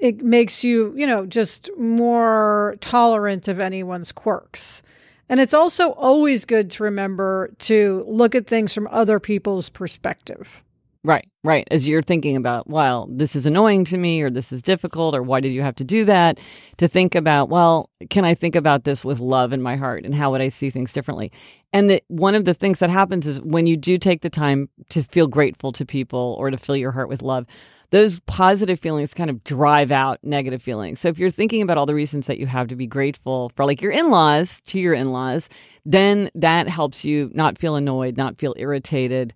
it 0.00 0.22
makes 0.22 0.62
you, 0.62 0.94
you 0.96 1.06
know, 1.06 1.26
just 1.26 1.70
more 1.76 2.76
tolerant 2.80 3.48
of 3.48 3.60
anyone's 3.60 4.12
quirks. 4.12 4.82
And 5.28 5.40
it's 5.40 5.54
also 5.54 5.90
always 5.92 6.44
good 6.44 6.70
to 6.72 6.84
remember 6.84 7.50
to 7.60 8.04
look 8.08 8.34
at 8.34 8.46
things 8.46 8.72
from 8.72 8.88
other 8.90 9.20
people's 9.20 9.68
perspective. 9.68 10.62
Right, 11.04 11.28
right. 11.44 11.66
As 11.70 11.86
you're 11.86 12.02
thinking 12.02 12.36
about, 12.36 12.68
well, 12.68 13.08
this 13.10 13.36
is 13.36 13.46
annoying 13.46 13.84
to 13.86 13.96
me, 13.96 14.20
or 14.20 14.30
this 14.30 14.52
is 14.52 14.62
difficult, 14.62 15.14
or 15.14 15.22
why 15.22 15.40
did 15.40 15.52
you 15.52 15.62
have 15.62 15.76
to 15.76 15.84
do 15.84 16.04
that? 16.06 16.38
To 16.78 16.88
think 16.88 17.14
about, 17.14 17.48
well, 17.48 17.88
can 18.10 18.24
I 18.24 18.34
think 18.34 18.56
about 18.56 18.84
this 18.84 19.04
with 19.04 19.20
love 19.20 19.52
in 19.52 19.62
my 19.62 19.76
heart, 19.76 20.04
and 20.04 20.14
how 20.14 20.32
would 20.32 20.40
I 20.40 20.48
see 20.48 20.70
things 20.70 20.92
differently? 20.92 21.30
And 21.72 21.88
that 21.88 22.02
one 22.08 22.34
of 22.34 22.46
the 22.46 22.54
things 22.54 22.80
that 22.80 22.90
happens 22.90 23.26
is 23.26 23.40
when 23.42 23.66
you 23.66 23.76
do 23.76 23.96
take 23.96 24.22
the 24.22 24.30
time 24.30 24.68
to 24.88 25.02
feel 25.02 25.28
grateful 25.28 25.70
to 25.72 25.86
people 25.86 26.36
or 26.38 26.50
to 26.50 26.56
fill 26.56 26.76
your 26.76 26.92
heart 26.92 27.08
with 27.08 27.22
love, 27.22 27.46
those 27.90 28.20
positive 28.20 28.78
feelings 28.78 29.14
kind 29.14 29.30
of 29.30 29.42
drive 29.44 29.90
out 29.90 30.18
negative 30.22 30.62
feelings. 30.62 31.00
So 31.00 31.08
if 31.08 31.18
you're 31.18 31.30
thinking 31.30 31.62
about 31.62 31.78
all 31.78 31.86
the 31.86 31.94
reasons 31.94 32.26
that 32.26 32.38
you 32.38 32.46
have 32.46 32.68
to 32.68 32.76
be 32.76 32.86
grateful 32.86 33.50
for, 33.56 33.64
like 33.64 33.80
your 33.80 33.92
in 33.92 34.10
laws, 34.10 34.60
to 34.66 34.78
your 34.78 34.94
in 34.94 35.12
laws, 35.12 35.48
then 35.84 36.30
that 36.34 36.68
helps 36.68 37.04
you 37.04 37.30
not 37.34 37.56
feel 37.56 37.76
annoyed, 37.76 38.16
not 38.16 38.36
feel 38.36 38.54
irritated 38.58 39.32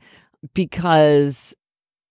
because 0.55 1.55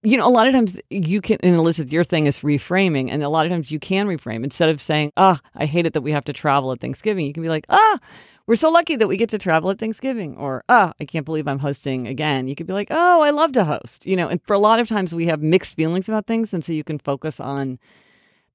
you 0.03 0.17
know, 0.17 0.27
a 0.27 0.31
lot 0.31 0.47
of 0.47 0.53
times 0.53 0.79
you 0.89 1.21
can, 1.21 1.37
and 1.43 1.55
Elizabeth, 1.55 1.93
your 1.93 2.03
thing 2.03 2.25
is 2.25 2.39
reframing, 2.39 3.11
and 3.11 3.21
a 3.21 3.29
lot 3.29 3.45
of 3.45 3.51
times 3.51 3.69
you 3.69 3.79
can 3.79 4.07
reframe 4.07 4.43
instead 4.43 4.69
of 4.69 4.81
saying, 4.81 5.11
"Ah, 5.15 5.39
I 5.55 5.65
hate 5.65 5.85
it 5.85 5.93
that 5.93 6.01
we 6.01 6.11
have 6.11 6.25
to 6.25 6.33
travel 6.33 6.71
at 6.71 6.79
Thanksgiving." 6.79 7.27
You 7.27 7.33
can 7.33 7.43
be 7.43 7.49
like, 7.49 7.67
"Ah, 7.69 7.99
we're 8.47 8.55
so 8.55 8.69
lucky 8.69 8.95
that 8.95 9.07
we 9.07 9.17
get 9.17 9.29
to 9.29 9.37
travel 9.37 9.69
at 9.69 9.79
Thanksgiving," 9.79 10.35
or 10.37 10.63
"Ah, 10.69 10.93
I 10.99 11.05
can't 11.05 11.25
believe 11.25 11.47
I'm 11.47 11.59
hosting 11.59 12.07
again." 12.07 12.47
You 12.47 12.55
could 12.55 12.67
be 12.67 12.73
like, 12.73 12.87
"Oh, 12.91 13.21
I 13.21 13.29
love 13.29 13.51
to 13.53 13.65
host," 13.65 14.05
you 14.05 14.15
know. 14.15 14.27
And 14.27 14.41
for 14.43 14.53
a 14.53 14.59
lot 14.59 14.79
of 14.79 14.87
times, 14.87 15.13
we 15.15 15.27
have 15.27 15.41
mixed 15.41 15.73
feelings 15.73 16.09
about 16.09 16.27
things, 16.27 16.53
and 16.53 16.63
so 16.63 16.73
you 16.73 16.83
can 16.83 16.99
focus 16.99 17.39
on 17.39 17.79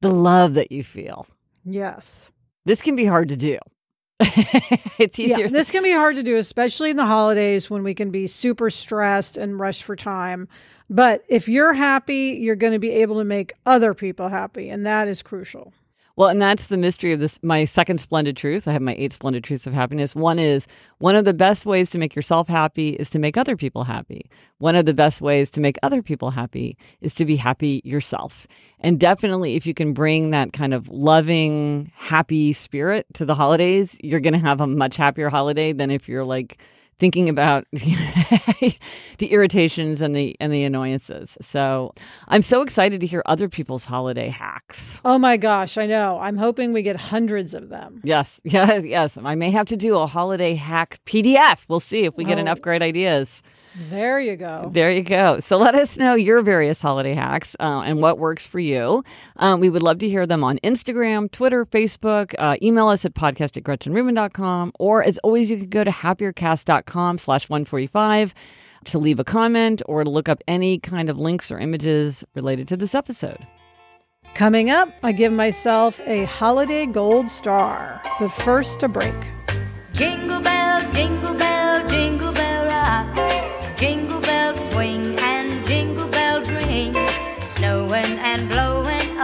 the 0.01 0.11
love 0.11 0.55
that 0.55 0.72
you 0.72 0.85
feel. 0.85 1.27
Yes. 1.64 2.33
This 2.64 2.83
can 2.83 2.96
be 2.96 3.05
hard 3.07 3.29
to 3.29 3.37
do. 3.37 3.59
it's 4.99 5.18
easier. 5.18 5.40
Yeah, 5.40 5.49
this 5.49 5.70
can 5.70 5.83
be 5.83 5.92
hard 5.92 6.16
to 6.16 6.22
do, 6.22 6.37
especially 6.37 6.90
in 6.90 6.96
the 6.96 7.05
holidays 7.05 7.68
when 7.68 7.83
we 7.83 7.94
can 7.94 8.11
be 8.11 8.27
super 8.27 8.70
stressed 8.70 9.37
and 9.37 9.61
rushed 9.61 9.85
for 9.85 9.94
time. 9.94 10.49
But 10.88 11.22
if 11.29 11.49
you're 11.49 11.75
happy, 11.75 12.38
you're 12.40 12.57
going 12.57 12.72
to 12.72 12.79
be 12.79 12.90
able 12.90 13.18
to 13.18 13.25
make 13.25 13.53
other 13.66 13.92
people 13.92 14.29
happy, 14.29 14.70
and 14.70 14.87
that 14.87 15.07
is 15.07 15.22
crucial. 15.22 15.75
Well, 16.16 16.31
and 16.31 16.40
that's 16.40 16.68
the 16.68 16.79
mystery 16.79 17.12
of 17.12 17.20
this. 17.20 17.38
My 17.42 17.66
second 17.66 17.98
splendid 17.98 18.38
truth. 18.38 18.66
I 18.66 18.72
have 18.72 18.81
my 18.81 18.94
eight 18.96 19.12
splendid 19.12 19.44
truths 19.44 19.66
of 19.66 19.74
happiness. 19.74 20.16
One 20.16 20.38
is 20.38 20.66
one 20.96 21.14
of 21.14 21.26
the 21.26 21.35
best 21.35 21.66
ways 21.66 21.90
to 21.90 21.98
make 21.98 22.16
yourself 22.16 22.48
happy 22.48 22.90
is 22.90 23.11
to 23.11 23.18
make 23.18 23.37
other 23.37 23.55
people 23.55 23.85
happy. 23.85 24.31
One 24.57 24.76
of 24.76 24.87
the 24.87 24.94
best 24.94 25.20
ways 25.20 25.50
to 25.52 25.61
make 25.61 25.76
other 25.83 26.02
people 26.02 26.31
happy 26.31 26.79
is 27.02 27.14
to 27.16 27.26
be 27.26 27.37
happy 27.37 27.83
yourself. 27.85 28.46
And 28.81 28.98
definitely, 28.98 29.57
if 29.57 29.66
you 29.66 29.74
can 29.74 29.92
bring 29.92 30.31
that 30.31 30.55
kind 30.55 30.72
of 30.72 30.88
loving, 30.88 31.92
happy 31.94 32.55
spirit 32.55 33.07
to 33.14 33.26
the 33.26 33.35
holidays, 33.35 33.98
you're 34.02 34.20
going 34.20 34.33
to 34.33 34.38
have 34.38 34.62
a 34.62 34.66
much 34.66 34.96
happier 34.96 35.29
holiday 35.29 35.74
than 35.74 35.90
if 35.90 36.09
you're 36.09 36.24
like 36.24 36.59
thinking 36.98 37.28
about 37.28 37.66
the 37.72 38.74
irritations 39.30 40.00
and 40.00 40.14
the 40.14 40.37
and 40.40 40.52
the 40.52 40.64
annoyances. 40.64 41.37
So 41.40 41.92
I'm 42.28 42.42
so 42.42 42.62
excited 42.62 43.00
to 43.00 43.06
hear 43.06 43.22
other 43.26 43.48
people's 43.48 43.85
holiday 43.85 44.28
hacks. 44.28 45.00
Oh 45.04 45.18
my 45.18 45.37
gosh, 45.37 45.78
I 45.78 45.87
know. 45.87 46.18
I'm 46.18 46.37
hoping 46.37 46.72
we 46.72 46.82
get 46.82 46.96
hundreds 46.96 47.54
of 47.54 47.68
them. 47.68 48.00
Yes, 48.04 48.40
yes, 48.44 48.85
yes. 48.85 49.18
I 49.22 49.35
may 49.35 49.50
have 49.50 49.66
to 49.66 49.76
do 49.76 49.96
a 49.98 50.06
holiday 50.06 50.54
hack 50.54 51.00
PDF. 51.06 51.64
We'll 51.68 51.80
see 51.80 52.04
if 52.04 52.16
we 52.16 52.24
get 52.24 52.38
Oh. 52.38 52.40
enough 52.42 52.61
great 52.61 52.82
ideas. 52.82 53.42
There 53.91 54.19
you 54.19 54.37
go. 54.37 54.71
There 54.73 54.91
you 54.91 55.03
go. 55.03 55.41
So 55.41 55.59
let 55.59 55.75
us 55.75 55.97
know 55.97 56.15
your 56.15 56.41
various 56.43 56.81
holiday 56.81 57.15
hacks 57.15 57.55
uh, 57.61 57.83
and 57.85 58.01
what 58.01 58.19
works 58.19 58.47
for 58.47 58.59
you. 58.59 59.05
Um, 59.37 59.61
we 59.61 59.69
would 59.69 59.83
love 59.83 59.99
to 59.99 60.09
hear 60.09 60.27
them 60.27 60.43
on 60.43 60.59
Instagram, 60.61 61.31
Twitter, 61.31 61.67
Facebook. 61.67 62.35
Uh, 62.39 62.57
email 62.62 62.89
us 62.89 63.05
at 63.05 63.15
podcast 63.15 63.57
at 63.57 63.65
gretchenrubin.com. 63.65 64.73
Or 64.79 65.03
as 65.03 65.19
always, 65.19 65.51
you 65.51 65.59
can 65.59 65.69
go 65.69 65.85
to 65.85 65.91
happiercast.com 65.91 67.19
slash 67.19 67.49
145 67.49 68.35
to 68.87 68.99
leave 68.99 69.19
a 69.19 69.25
comment 69.25 69.83
or 69.87 70.05
to 70.05 70.11
look 70.11 70.29
up 70.29 70.43
any 70.49 70.79
kind 70.79 71.11
of 71.11 71.19
links 71.19 71.51
or 71.51 71.59
images 71.59 72.25
related 72.35 72.69
to 72.69 72.77
this 72.77 72.95
episode. 72.95 73.47
Coming 74.35 74.71
up, 74.71 74.91
I 75.03 75.12
give 75.12 75.33
myself 75.33 76.01
a 76.07 76.25
holiday 76.25 76.87
gold 76.87 77.31
star, 77.31 78.03
but 78.21 78.29
first 78.29 78.83
a 78.83 78.89
break. 78.89 79.15
Jingle 79.95 80.41
bell, 80.41 80.93
jingle 80.93 81.35
bell, 81.35 81.89
jingle 81.89 82.33
bell 82.33 82.36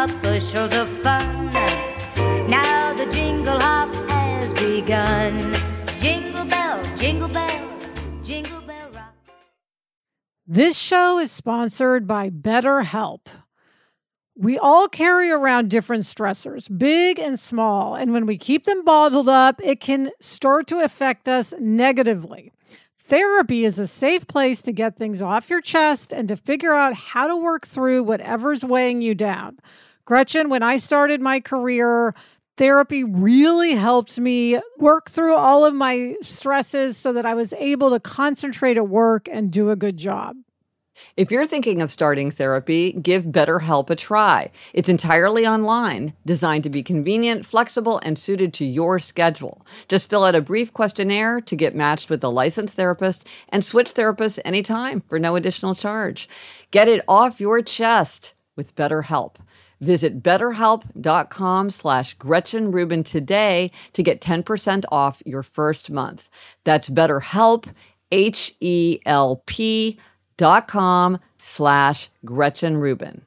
bushels 0.07 0.73
of 0.73 0.89
fun. 1.03 1.53
Now 2.49 2.93
the 2.95 3.07
jingle 3.13 3.59
hop 3.59 3.93
has 4.11 4.53
begun. 4.55 5.55
Jingle 5.99 6.45
bell, 6.45 6.83
jingle 6.99 7.29
bell, 7.29 7.79
jingle 8.25 8.61
bell 8.63 8.91
rock. 8.93 9.15
This 10.47 10.77
show 10.77 11.19
is 11.19 11.31
sponsored 11.31 12.07
by 12.07 12.31
BetterHelp. 12.31 13.27
We 14.35 14.59
all 14.59 14.89
carry 14.89 15.31
around 15.31 15.71
different 15.71 16.05
stressors, 16.05 16.67
big 16.77 17.19
and 17.19 17.39
small, 17.39 17.95
and 17.95 18.13
when 18.13 18.27
we 18.27 18.39
keep 18.39 18.65
them 18.65 18.83
bottled 18.85 19.29
up, 19.29 19.61
it 19.63 19.81
can 19.81 20.11
start 20.21 20.67
to 20.69 20.79
affect 20.79 21.29
us 21.29 21.53
negatively. 21.61 22.51
Therapy 22.99 23.65
is 23.65 23.79
a 23.79 23.87
safe 23.87 24.27
place 24.27 24.63
to 24.63 24.73
get 24.73 24.97
things 24.97 25.21
off 25.21 25.51
your 25.51 25.61
chest 25.61 26.13
and 26.13 26.29
to 26.29 26.37
figure 26.37 26.73
out 26.73 26.95
how 26.95 27.27
to 27.27 27.37
work 27.37 27.67
through 27.67 28.05
whatever's 28.05 28.65
weighing 28.65 29.03
you 29.03 29.15
down. 29.15 29.59
Gretchen, 30.05 30.49
when 30.49 30.65
I 30.65 30.79
started 30.79 31.21
my 31.21 31.39
career, 31.39 32.15
therapy 32.57 33.05
really 33.05 33.75
helped 33.75 34.19
me 34.19 34.59
work 34.79 35.09
through 35.09 35.37
all 35.37 35.65
of 35.65 35.75
my 35.75 36.17
stresses 36.23 36.97
so 36.97 37.13
that 37.13 37.25
I 37.25 37.35
was 37.35 37.53
able 37.55 37.91
to 37.91 38.01
concentrate 38.01 38.77
at 38.77 38.89
work 38.89 39.29
and 39.31 39.53
do 39.53 39.71
a 39.71 39.77
good 39.77 39.97
job. 39.97 40.37
If 41.17 41.31
you're 41.31 41.47
thinking 41.47 41.83
of 41.83 41.91
starting 41.91 42.31
therapy, 42.31 42.93
give 42.93 43.27
BetterHelp 43.27 43.91
a 43.91 43.97
try. 43.97 44.51
It's 44.73 44.89
entirely 44.89 45.47
online, 45.47 46.15
designed 46.27 46.65
to 46.65 46.71
be 46.71 46.83
convenient, 46.83 47.47
flexible, 47.47 47.99
and 48.01 48.19
suited 48.19 48.53
to 48.55 48.65
your 48.65 48.99
schedule. 48.99 49.65
Just 49.89 50.11
fill 50.11 50.25
out 50.25 50.35
a 50.35 50.41
brief 50.41 50.73
questionnaire 50.73 51.41
to 51.41 51.57
get 51.57 51.75
matched 51.75 52.11
with 52.11 52.23
a 52.25 52.29
licensed 52.29 52.75
therapist 52.75 53.27
and 53.49 53.65
switch 53.65 53.95
therapists 53.95 54.41
anytime 54.45 55.01
for 55.09 55.19
no 55.19 55.37
additional 55.37 55.75
charge. 55.75 56.29
Get 56.71 56.89
it 56.89 57.05
off 57.07 57.41
your 57.41 57.63
chest 57.63 58.35
with 58.57 58.75
BetterHelp. 58.75 59.37
Visit 59.83 60.23
betterhelp.com 60.23 61.71
slash 61.71 62.15
Gretchen 62.15 62.71
Rubin 62.71 63.03
today 63.03 63.73
to 63.93 64.03
get 64.03 64.21
10% 64.21 64.85
off 64.93 65.21
your 65.27 65.43
first 65.43 65.91
month. 65.91 66.29
That's 66.63 66.89
betterhelp, 66.89 67.67
H-E-L-P 68.13 69.99
dot 70.37 70.69
com 70.69 71.19
slash 71.41 72.11
Gretchen 72.25 72.77
Rubin. 72.77 73.27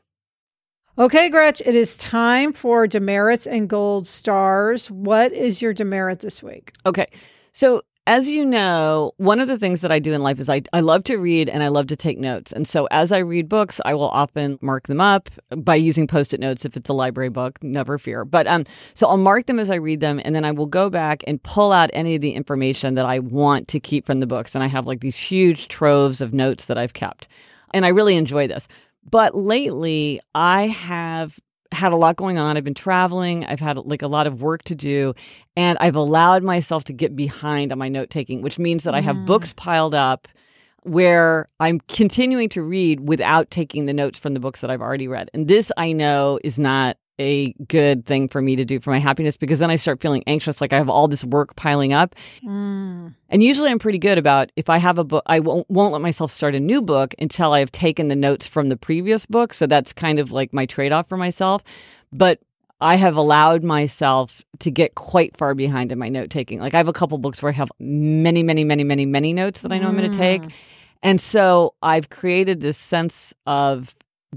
Okay, 0.97 1.29
Gretch, 1.29 1.61
it 1.65 1.75
is 1.75 1.97
time 1.97 2.53
for 2.53 2.87
demerits 2.87 3.45
and 3.45 3.67
gold 3.67 4.07
stars. 4.07 4.89
What 4.89 5.33
is 5.33 5.61
your 5.61 5.73
demerit 5.73 6.21
this 6.21 6.41
week? 6.41 6.71
Okay. 6.85 7.07
So 7.51 7.81
as 8.07 8.27
you 8.29 8.45
know, 8.45 9.13
one 9.17 9.39
of 9.39 9.47
the 9.47 9.57
things 9.57 9.81
that 9.81 9.91
I 9.91 9.97
do 9.97 10.13
in 10.13 10.21
life 10.21 10.39
is 10.39 10.47
I, 10.47 10.61
I 10.71 10.81
love 10.81 11.03
to 11.05 11.17
read 11.17 11.49
and 11.49 11.63
I 11.63 11.69
love 11.69 11.87
to 11.87 11.95
take 11.95 12.19
notes. 12.19 12.51
And 12.51 12.67
so 12.67 12.87
as 12.91 13.11
I 13.11 13.17
read 13.19 13.49
books, 13.49 13.81
I 13.83 13.95
will 13.95 14.09
often 14.09 14.59
mark 14.61 14.87
them 14.87 15.01
up 15.01 15.29
by 15.49 15.75
using 15.75 16.05
post-it 16.05 16.39
notes 16.39 16.65
if 16.65 16.77
it's 16.77 16.89
a 16.89 16.93
library 16.93 17.29
book, 17.29 17.57
never 17.63 17.97
fear. 17.97 18.23
But 18.23 18.45
um 18.45 18.65
so 18.93 19.07
I'll 19.07 19.17
mark 19.17 19.47
them 19.47 19.59
as 19.59 19.71
I 19.71 19.75
read 19.75 20.01
them 20.01 20.21
and 20.23 20.35
then 20.35 20.45
I 20.45 20.51
will 20.51 20.67
go 20.67 20.89
back 20.89 21.23
and 21.25 21.41
pull 21.41 21.71
out 21.71 21.89
any 21.93 22.15
of 22.15 22.21
the 22.21 22.33
information 22.33 22.93
that 22.93 23.05
I 23.05 23.19
want 23.19 23.67
to 23.69 23.79
keep 23.79 24.05
from 24.05 24.19
the 24.19 24.27
books. 24.27 24.53
And 24.53 24.63
I 24.63 24.67
have 24.67 24.85
like 24.85 24.99
these 24.99 25.17
huge 25.17 25.67
troves 25.67 26.21
of 26.21 26.33
notes 26.33 26.65
that 26.65 26.77
I've 26.77 26.93
kept. 26.93 27.27
And 27.73 27.85
I 27.85 27.89
really 27.89 28.15
enjoy 28.15 28.47
this. 28.47 28.67
But 29.09 29.35
lately, 29.35 30.19
I 30.33 30.67
have 30.67 31.39
had 31.75 31.91
a 31.91 31.95
lot 31.95 32.15
going 32.15 32.37
on. 32.37 32.57
I've 32.57 32.63
been 32.63 32.73
traveling. 32.73 33.45
I've 33.45 33.59
had 33.59 33.77
like 33.77 34.01
a 34.01 34.07
lot 34.07 34.27
of 34.27 34.41
work 34.41 34.63
to 34.63 34.75
do, 34.75 35.13
and 35.55 35.77
I've 35.79 35.95
allowed 35.95 36.43
myself 36.43 36.83
to 36.85 36.93
get 36.93 37.15
behind 37.15 37.71
on 37.71 37.77
my 37.77 37.89
note 37.89 38.09
taking, 38.09 38.41
which 38.41 38.57
means 38.57 38.83
that 38.83 38.95
I 38.95 39.01
have 39.01 39.15
mm. 39.15 39.25
books 39.25 39.53
piled 39.53 39.93
up 39.93 40.27
where 40.83 41.49
I'm 41.59 41.79
continuing 41.87 42.47
to 42.49 42.61
read 42.61 43.07
without 43.07 43.49
taking 43.49 43.87
the 43.87 43.93
notes 43.93 44.19
from 44.19 44.35
the 44.35 44.39
books 44.39 44.61
that 44.61 44.69
I've 44.69 44.81
already 44.81 45.07
read. 45.07 45.31
And 45.33 45.47
this 45.47 45.71
I 45.77 45.91
know 45.91 46.39
is 46.43 46.59
not 46.59 46.97
a 47.19 47.53
good 47.67 48.05
thing 48.05 48.27
for 48.27 48.41
me 48.41 48.55
to 48.55 48.65
do 48.65 48.79
for 48.79 48.91
my 48.91 48.99
happiness 48.99 49.37
because 49.37 49.59
then 49.59 49.69
I 49.69 49.75
start 49.75 50.01
feeling 50.01 50.23
anxious 50.27 50.61
like 50.61 50.73
I 50.73 50.77
have 50.77 50.89
all 50.89 51.07
this 51.07 51.23
work 51.23 51.55
piling 51.55 51.93
up. 51.93 52.15
Mm. 52.43 53.15
And 53.29 53.43
usually 53.43 53.69
I'm 53.69 53.79
pretty 53.79 53.97
good 53.97 54.17
about 54.17 54.51
if 54.55 54.69
I 54.69 54.77
have 54.77 54.97
a 54.97 55.03
book, 55.03 55.23
I 55.25 55.39
won't, 55.39 55.69
won't 55.69 55.93
let 55.93 56.01
myself 56.01 56.31
start 56.31 56.55
a 56.55 56.59
new 56.59 56.81
book 56.81 57.13
until 57.19 57.53
I 57.53 57.59
have 57.59 57.71
taken 57.71 58.07
the 58.07 58.15
notes 58.15 58.45
from 58.47 58.69
the 58.69 58.77
previous 58.77 59.25
book. 59.25 59.53
So 59.53 59.67
that's 59.67 59.93
kind 59.93 60.19
of 60.19 60.31
like 60.31 60.53
my 60.53 60.65
trade 60.65 60.91
off 60.91 61.07
for 61.07 61.17
myself. 61.17 61.63
But 62.11 62.39
I 62.81 62.95
have 62.95 63.15
allowed 63.15 63.63
myself 63.63 64.43
to 64.59 64.69
get 64.69 64.95
quite 64.95 65.37
far 65.37 65.55
behind 65.55 65.91
in 65.91 65.99
my 65.99 66.09
note 66.09 66.29
taking. 66.29 66.59
Like 66.59 66.73
I 66.73 66.77
have 66.77 66.89
a 66.89 66.93
couple 66.93 67.17
books 67.17 67.41
where 67.41 67.51
I 67.51 67.55
have 67.55 67.71
many, 67.79 68.43
many, 68.43 68.63
many, 68.63 68.83
many, 68.83 69.05
many 69.05 69.33
notes 69.33 69.61
that 69.61 69.71
I 69.71 69.77
know 69.77 69.87
I'm 69.87 69.97
going 69.97 70.11
to 70.11 70.17
take. 70.17 70.43
And 71.01 71.21
so 71.21 71.75
I've 71.81 72.09
created 72.09 72.59
this 72.59 72.77
sense 72.77 73.33
of 73.45 73.95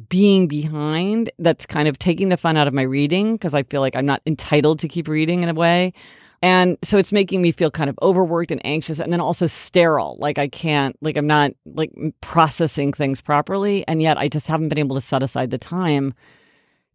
being 0.09 0.47
behind 0.47 1.31
that's 1.39 1.67
kind 1.67 1.89
of 1.89 1.99
taking 1.99 2.29
the 2.29 2.37
fun 2.37 2.57
out 2.57 2.69
of 2.69 2.75
my 2.75 2.83
reading 2.83 3.35
because 3.35 3.55
I 3.55 3.63
feel 3.63 3.81
like 3.81 3.97
I'm 3.97 4.07
not 4.07 4.23
entitled 4.27 4.79
to 4.81 4.89
keep 4.89 5.09
reading 5.09 5.43
in 5.43 5.49
a 5.49 5.55
way. 5.55 5.93
And 6.41 6.79
so 6.85 6.99
it's 6.99 7.13
making 7.13 7.43
me 7.43 7.51
feel 7.51 7.71
kind 7.71 7.91
of 7.91 7.99
overworked 8.01 8.53
and 8.53 8.65
anxious 8.65 9.01
and 9.01 9.13
then 9.13 9.21
also 9.21 9.47
sterile. 9.47 10.17
Like 10.21 10.39
I 10.39 10.47
can't, 10.47 10.97
like 11.01 11.17
I'm 11.17 11.27
not 11.27 11.53
like 11.67 11.93
processing 12.21 12.93
things 12.93 13.21
properly. 13.21 13.87
And 13.89 14.01
yet 14.01 14.19
I 14.19 14.29
just 14.29 14.47
haven't 14.47 14.69
been 14.69 14.79
able 14.79 14.95
to 14.95 15.03
set 15.03 15.23
aside 15.23 15.51
the 15.51 15.59
time 15.59 16.15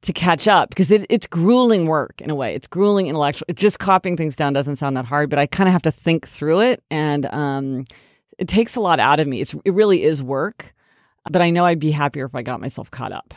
to 0.04 0.14
catch 0.14 0.48
up 0.48 0.70
because 0.70 0.92
it, 0.92 1.06
it's 1.10 1.28
grueling 1.28 1.88
work 1.88 2.22
in 2.22 2.30
a 2.30 2.36
way. 2.36 2.56
It's 2.56 2.68
grueling 2.68 3.08
intellectual. 3.08 3.48
Just 3.54 3.80
copying 3.80 4.16
things 4.16 4.36
down 4.36 4.54
doesn't 4.54 4.78
sound 4.78 4.96
that 4.96 5.06
hard, 5.06 5.30
but 5.30 5.40
I 5.40 5.46
kind 5.46 5.68
of 5.68 5.74
have 5.74 5.82
to 5.84 5.92
think 5.92 6.28
through 6.28 6.62
it. 6.62 6.84
And 6.90 7.26
um, 7.28 7.86
it 8.38 8.48
takes 8.48 8.76
a 8.76 8.82
lot 8.82 9.00
out 9.00 9.20
of 9.20 9.28
me. 9.28 9.42
It's, 9.42 9.56
it 9.66 9.74
really 9.74 10.04
is 10.04 10.24
work. 10.24 10.74
But 11.30 11.42
I 11.42 11.50
know 11.50 11.66
I'd 11.66 11.80
be 11.80 11.92
happier 11.92 12.26
if 12.26 12.36
I 12.36 12.42
got 12.42 12.62
myself 12.62 12.92
caught 12.92 13.12
up. 13.12 13.34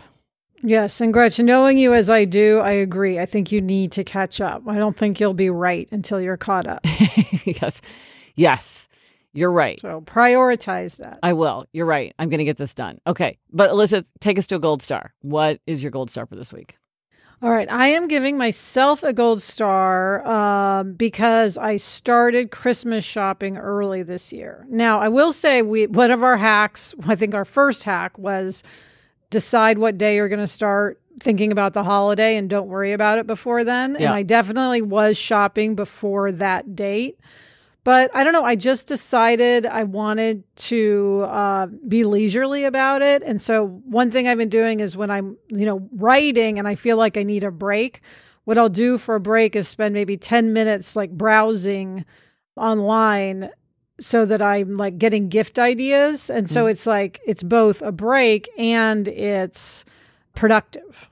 Yes, 0.62 1.00
and 1.00 1.12
Gretchen, 1.12 1.46
knowing 1.46 1.78
you 1.78 1.94
as 1.94 2.08
I 2.10 2.24
do, 2.24 2.60
I 2.60 2.70
agree. 2.70 3.18
I 3.18 3.26
think 3.26 3.52
you 3.52 3.60
need 3.60 3.92
to 3.92 4.04
catch 4.04 4.40
up. 4.40 4.62
I 4.66 4.76
don't 4.76 4.96
think 4.96 5.20
you'll 5.20 5.34
be 5.34 5.50
right 5.50 5.88
until 5.92 6.20
you're 6.20 6.36
caught 6.36 6.66
up. 6.66 6.80
yes. 7.44 7.80
Yes. 8.34 8.88
You're 9.32 9.52
right. 9.52 9.78
So 9.78 10.00
prioritize 10.00 10.96
that. 10.96 11.18
I 11.22 11.34
will. 11.34 11.66
You're 11.72 11.86
right. 11.86 12.14
I'm 12.18 12.30
going 12.30 12.38
to 12.38 12.44
get 12.44 12.56
this 12.56 12.72
done. 12.72 12.98
Okay. 13.06 13.38
But 13.52 13.70
Alyssa, 13.70 14.04
take 14.18 14.38
us 14.38 14.46
to 14.48 14.56
a 14.56 14.58
gold 14.58 14.82
star. 14.82 15.12
What 15.20 15.60
is 15.66 15.82
your 15.82 15.90
gold 15.92 16.10
star 16.10 16.24
for 16.24 16.36
this 16.36 16.52
week? 16.54 16.76
All 17.42 17.50
right, 17.50 17.70
I 17.70 17.88
am 17.88 18.08
giving 18.08 18.38
myself 18.38 19.02
a 19.02 19.12
gold 19.12 19.42
star 19.42 20.26
um, 20.26 20.94
because 20.94 21.58
I 21.58 21.76
started 21.76 22.50
Christmas 22.50 23.04
shopping 23.04 23.58
early 23.58 24.02
this 24.02 24.32
year. 24.32 24.66
Now, 24.70 25.00
I 25.00 25.08
will 25.10 25.34
say 25.34 25.60
we 25.60 25.86
one 25.86 26.10
of 26.10 26.22
our 26.22 26.38
hacks, 26.38 26.94
I 27.06 27.14
think 27.14 27.34
our 27.34 27.44
first 27.44 27.82
hack 27.82 28.16
was 28.18 28.62
decide 29.28 29.78
what 29.78 29.98
day 29.98 30.16
you're 30.16 30.30
going 30.30 30.40
to 30.40 30.46
start 30.46 30.98
thinking 31.20 31.52
about 31.52 31.74
the 31.74 31.84
holiday 31.84 32.36
and 32.36 32.48
don't 32.48 32.68
worry 32.68 32.92
about 32.92 33.18
it 33.18 33.26
before 33.26 33.64
then. 33.64 33.96
And 33.96 34.04
I 34.14 34.22
definitely 34.22 34.80
was 34.82 35.18
shopping 35.18 35.74
before 35.74 36.32
that 36.32 36.74
date. 36.74 37.18
But 37.86 38.10
I 38.16 38.24
don't 38.24 38.32
know. 38.32 38.44
I 38.44 38.56
just 38.56 38.88
decided 38.88 39.64
I 39.64 39.84
wanted 39.84 40.42
to 40.56 41.24
uh, 41.28 41.66
be 41.86 42.02
leisurely 42.02 42.64
about 42.64 43.00
it. 43.00 43.22
And 43.22 43.40
so, 43.40 43.80
one 43.84 44.10
thing 44.10 44.26
I've 44.26 44.38
been 44.38 44.48
doing 44.48 44.80
is 44.80 44.96
when 44.96 45.08
I'm, 45.08 45.36
you 45.50 45.64
know, 45.64 45.88
writing 45.92 46.58
and 46.58 46.66
I 46.66 46.74
feel 46.74 46.96
like 46.96 47.16
I 47.16 47.22
need 47.22 47.44
a 47.44 47.52
break, 47.52 48.00
what 48.42 48.58
I'll 48.58 48.68
do 48.68 48.98
for 48.98 49.14
a 49.14 49.20
break 49.20 49.54
is 49.54 49.68
spend 49.68 49.94
maybe 49.94 50.16
10 50.16 50.52
minutes 50.52 50.96
like 50.96 51.12
browsing 51.12 52.04
online 52.56 53.50
so 54.00 54.24
that 54.24 54.42
I'm 54.42 54.76
like 54.76 54.98
getting 54.98 55.28
gift 55.28 55.56
ideas. 55.56 56.28
And 56.28 56.50
so, 56.50 56.66
it's 56.66 56.88
like 56.88 57.20
it's 57.24 57.44
both 57.44 57.82
a 57.82 57.92
break 57.92 58.48
and 58.58 59.06
it's 59.06 59.84
productive. 60.34 61.08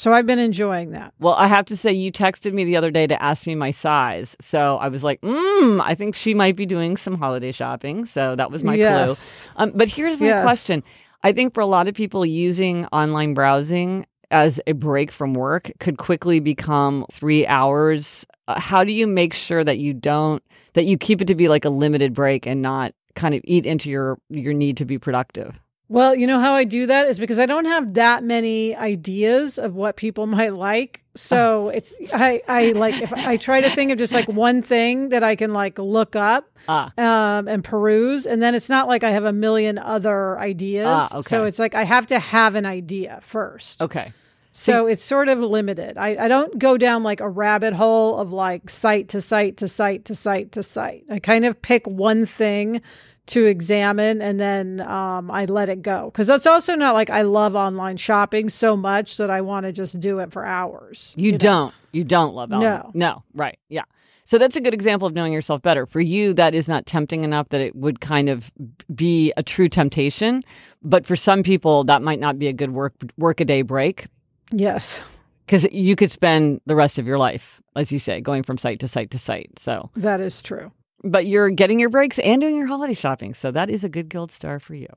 So, 0.00 0.14
I've 0.14 0.24
been 0.24 0.38
enjoying 0.38 0.92
that. 0.92 1.12
Well, 1.20 1.34
I 1.34 1.46
have 1.46 1.66
to 1.66 1.76
say, 1.76 1.92
you 1.92 2.10
texted 2.10 2.54
me 2.54 2.64
the 2.64 2.74
other 2.74 2.90
day 2.90 3.06
to 3.06 3.22
ask 3.22 3.46
me 3.46 3.54
my 3.54 3.70
size. 3.70 4.34
So 4.40 4.78
I 4.78 4.88
was 4.88 5.04
like, 5.04 5.20
mm, 5.20 5.78
I 5.84 5.94
think 5.94 6.14
she 6.14 6.32
might 6.32 6.56
be 6.56 6.64
doing 6.64 6.96
some 6.96 7.18
holiday 7.18 7.52
shopping. 7.52 8.06
So 8.06 8.34
that 8.34 8.50
was 8.50 8.64
my 8.64 8.76
Yes. 8.76 9.46
clue. 9.46 9.62
Um, 9.62 9.72
but 9.74 9.90
here's 9.90 10.18
my 10.18 10.28
Yes. 10.28 10.40
question 10.40 10.82
I 11.22 11.32
think 11.32 11.52
for 11.52 11.60
a 11.60 11.66
lot 11.66 11.86
of 11.86 11.92
people, 11.94 12.24
using 12.24 12.86
online 12.86 13.34
browsing 13.34 14.06
as 14.30 14.58
a 14.66 14.72
break 14.72 15.12
from 15.12 15.34
work 15.34 15.70
could 15.80 15.98
quickly 15.98 16.40
become 16.40 17.04
three 17.12 17.46
hours. 17.46 18.24
Uh, 18.48 18.58
how 18.58 18.82
do 18.84 18.94
you 18.94 19.06
make 19.06 19.34
sure 19.34 19.62
that 19.62 19.76
you 19.80 19.92
don't, 19.92 20.42
that 20.72 20.86
you 20.86 20.96
keep 20.96 21.20
it 21.20 21.26
to 21.26 21.34
be 21.34 21.48
like 21.48 21.66
a 21.66 21.68
limited 21.68 22.14
break 22.14 22.46
and 22.46 22.62
not 22.62 22.94
kind 23.16 23.34
of 23.34 23.42
eat 23.44 23.66
into 23.66 23.90
your 23.90 24.18
your 24.30 24.54
need 24.54 24.78
to 24.78 24.86
be 24.86 24.98
productive? 24.98 25.60
Well, 25.90 26.14
you 26.14 26.28
know 26.28 26.38
how 26.38 26.54
I 26.54 26.62
do 26.62 26.86
that 26.86 27.08
is 27.08 27.18
because 27.18 27.40
I 27.40 27.46
don't 27.46 27.64
have 27.64 27.94
that 27.94 28.22
many 28.22 28.76
ideas 28.76 29.58
of 29.58 29.74
what 29.74 29.96
people 29.96 30.26
might 30.38 30.54
like. 30.54 31.02
So 31.16 31.70
it's 31.70 31.92
I 32.14 32.40
I 32.46 32.70
like 32.72 33.02
if 33.02 33.12
I 33.12 33.36
try 33.36 33.60
to 33.60 33.68
think 33.68 33.90
of 33.90 33.98
just 33.98 34.14
like 34.14 34.28
one 34.28 34.62
thing 34.62 35.08
that 35.08 35.24
I 35.24 35.34
can 35.34 35.52
like 35.52 35.78
look 35.80 36.14
up 36.14 36.48
Ah. 36.68 36.92
um, 36.96 37.48
and 37.48 37.64
peruse, 37.64 38.24
and 38.26 38.40
then 38.40 38.54
it's 38.54 38.68
not 38.68 38.86
like 38.86 39.02
I 39.02 39.10
have 39.10 39.24
a 39.24 39.32
million 39.32 39.76
other 39.78 40.38
ideas. 40.38 40.86
Ah, 40.86 41.20
So 41.22 41.44
it's 41.44 41.58
like 41.58 41.74
I 41.74 41.82
have 41.82 42.06
to 42.06 42.20
have 42.20 42.54
an 42.54 42.64
idea 42.66 43.18
first. 43.22 43.82
Okay. 43.82 44.12
So 44.52 44.86
it's 44.86 45.02
sort 45.02 45.28
of 45.28 45.38
limited. 45.38 45.96
I, 45.96 46.24
I 46.24 46.28
don't 46.28 46.58
go 46.58 46.76
down 46.76 47.02
like 47.02 47.20
a 47.20 47.28
rabbit 47.28 47.72
hole 47.72 48.18
of 48.18 48.32
like 48.32 48.68
site 48.68 49.08
to 49.10 49.20
site 49.20 49.56
to 49.58 49.68
site 49.68 50.04
to 50.06 50.14
site 50.14 50.52
to 50.52 50.62
site. 50.62 51.04
I 51.10 51.18
kind 51.18 51.44
of 51.44 51.60
pick 51.62 51.86
one 51.86 52.26
thing 52.26 52.82
to 53.26 53.46
examine 53.46 54.20
and 54.20 54.40
then 54.40 54.80
um, 54.80 55.30
I 55.30 55.44
let 55.44 55.68
it 55.68 55.82
go. 55.82 56.06
Because 56.06 56.28
it's 56.28 56.46
also 56.46 56.74
not 56.74 56.94
like 56.94 57.10
I 57.10 57.22
love 57.22 57.54
online 57.54 57.96
shopping 57.96 58.48
so 58.48 58.76
much 58.76 59.16
that 59.18 59.30
I 59.30 59.40
want 59.40 59.66
to 59.66 59.72
just 59.72 60.00
do 60.00 60.18
it 60.18 60.32
for 60.32 60.44
hours. 60.44 61.14
You, 61.16 61.32
know? 61.32 61.38
don't. 61.38 61.74
You 61.92 62.04
don't 62.04 62.34
love 62.34 62.52
Ellen. 62.52 62.64
No. 62.64 62.90
No. 62.94 63.22
Right. 63.34 63.58
Yeah. 63.68 63.84
So 64.24 64.38
that's 64.38 64.54
a 64.54 64.60
good 64.60 64.74
example 64.74 65.08
of 65.08 65.14
knowing 65.14 65.32
yourself 65.32 65.60
better. 65.60 65.86
For 65.86 66.00
you, 66.00 66.34
that 66.34 66.54
is 66.54 66.68
not 66.68 66.86
tempting 66.86 67.24
enough 67.24 67.48
that 67.48 67.60
it 67.60 67.74
would 67.74 68.00
kind 68.00 68.28
of 68.28 68.52
be 68.94 69.32
a 69.36 69.42
true 69.42 69.68
temptation. 69.68 70.42
But 70.82 71.04
for 71.04 71.16
some 71.16 71.42
people, 71.42 71.82
that 71.84 72.00
might 72.00 72.20
not 72.20 72.38
be 72.38 72.46
a 72.46 72.52
good 72.52 72.70
work 72.70 72.94
work 73.16 73.40
a 73.40 73.44
day 73.44 73.62
break 73.62 74.06
Yes, 74.52 75.00
because 75.46 75.64
you 75.70 75.96
could 75.96 76.10
spend 76.10 76.60
the 76.66 76.74
rest 76.74 76.98
of 76.98 77.06
your 77.06 77.18
life, 77.18 77.60
as 77.76 77.92
you 77.92 77.98
say, 77.98 78.20
going 78.20 78.42
from 78.42 78.58
site 78.58 78.80
to 78.80 78.88
site 78.88 79.10
to 79.12 79.18
site. 79.18 79.58
So, 79.58 79.90
that 79.94 80.20
is 80.20 80.42
true. 80.42 80.72
But 81.02 81.26
you're 81.26 81.50
getting 81.50 81.80
your 81.80 81.88
breaks 81.88 82.18
and 82.18 82.40
doing 82.40 82.56
your 82.56 82.66
holiday 82.66 82.94
shopping. 82.94 83.34
So 83.34 83.50
that 83.50 83.70
is 83.70 83.84
a 83.84 83.88
good 83.88 84.08
gold 84.08 84.30
star 84.30 84.60
for 84.60 84.74
you. 84.74 84.88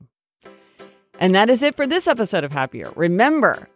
And 1.18 1.34
that 1.34 1.48
is 1.48 1.62
it 1.62 1.76
for 1.76 1.86
this 1.86 2.06
episode 2.06 2.44
of 2.44 2.52
Happier. 2.52 2.92
Remember, 2.96 3.68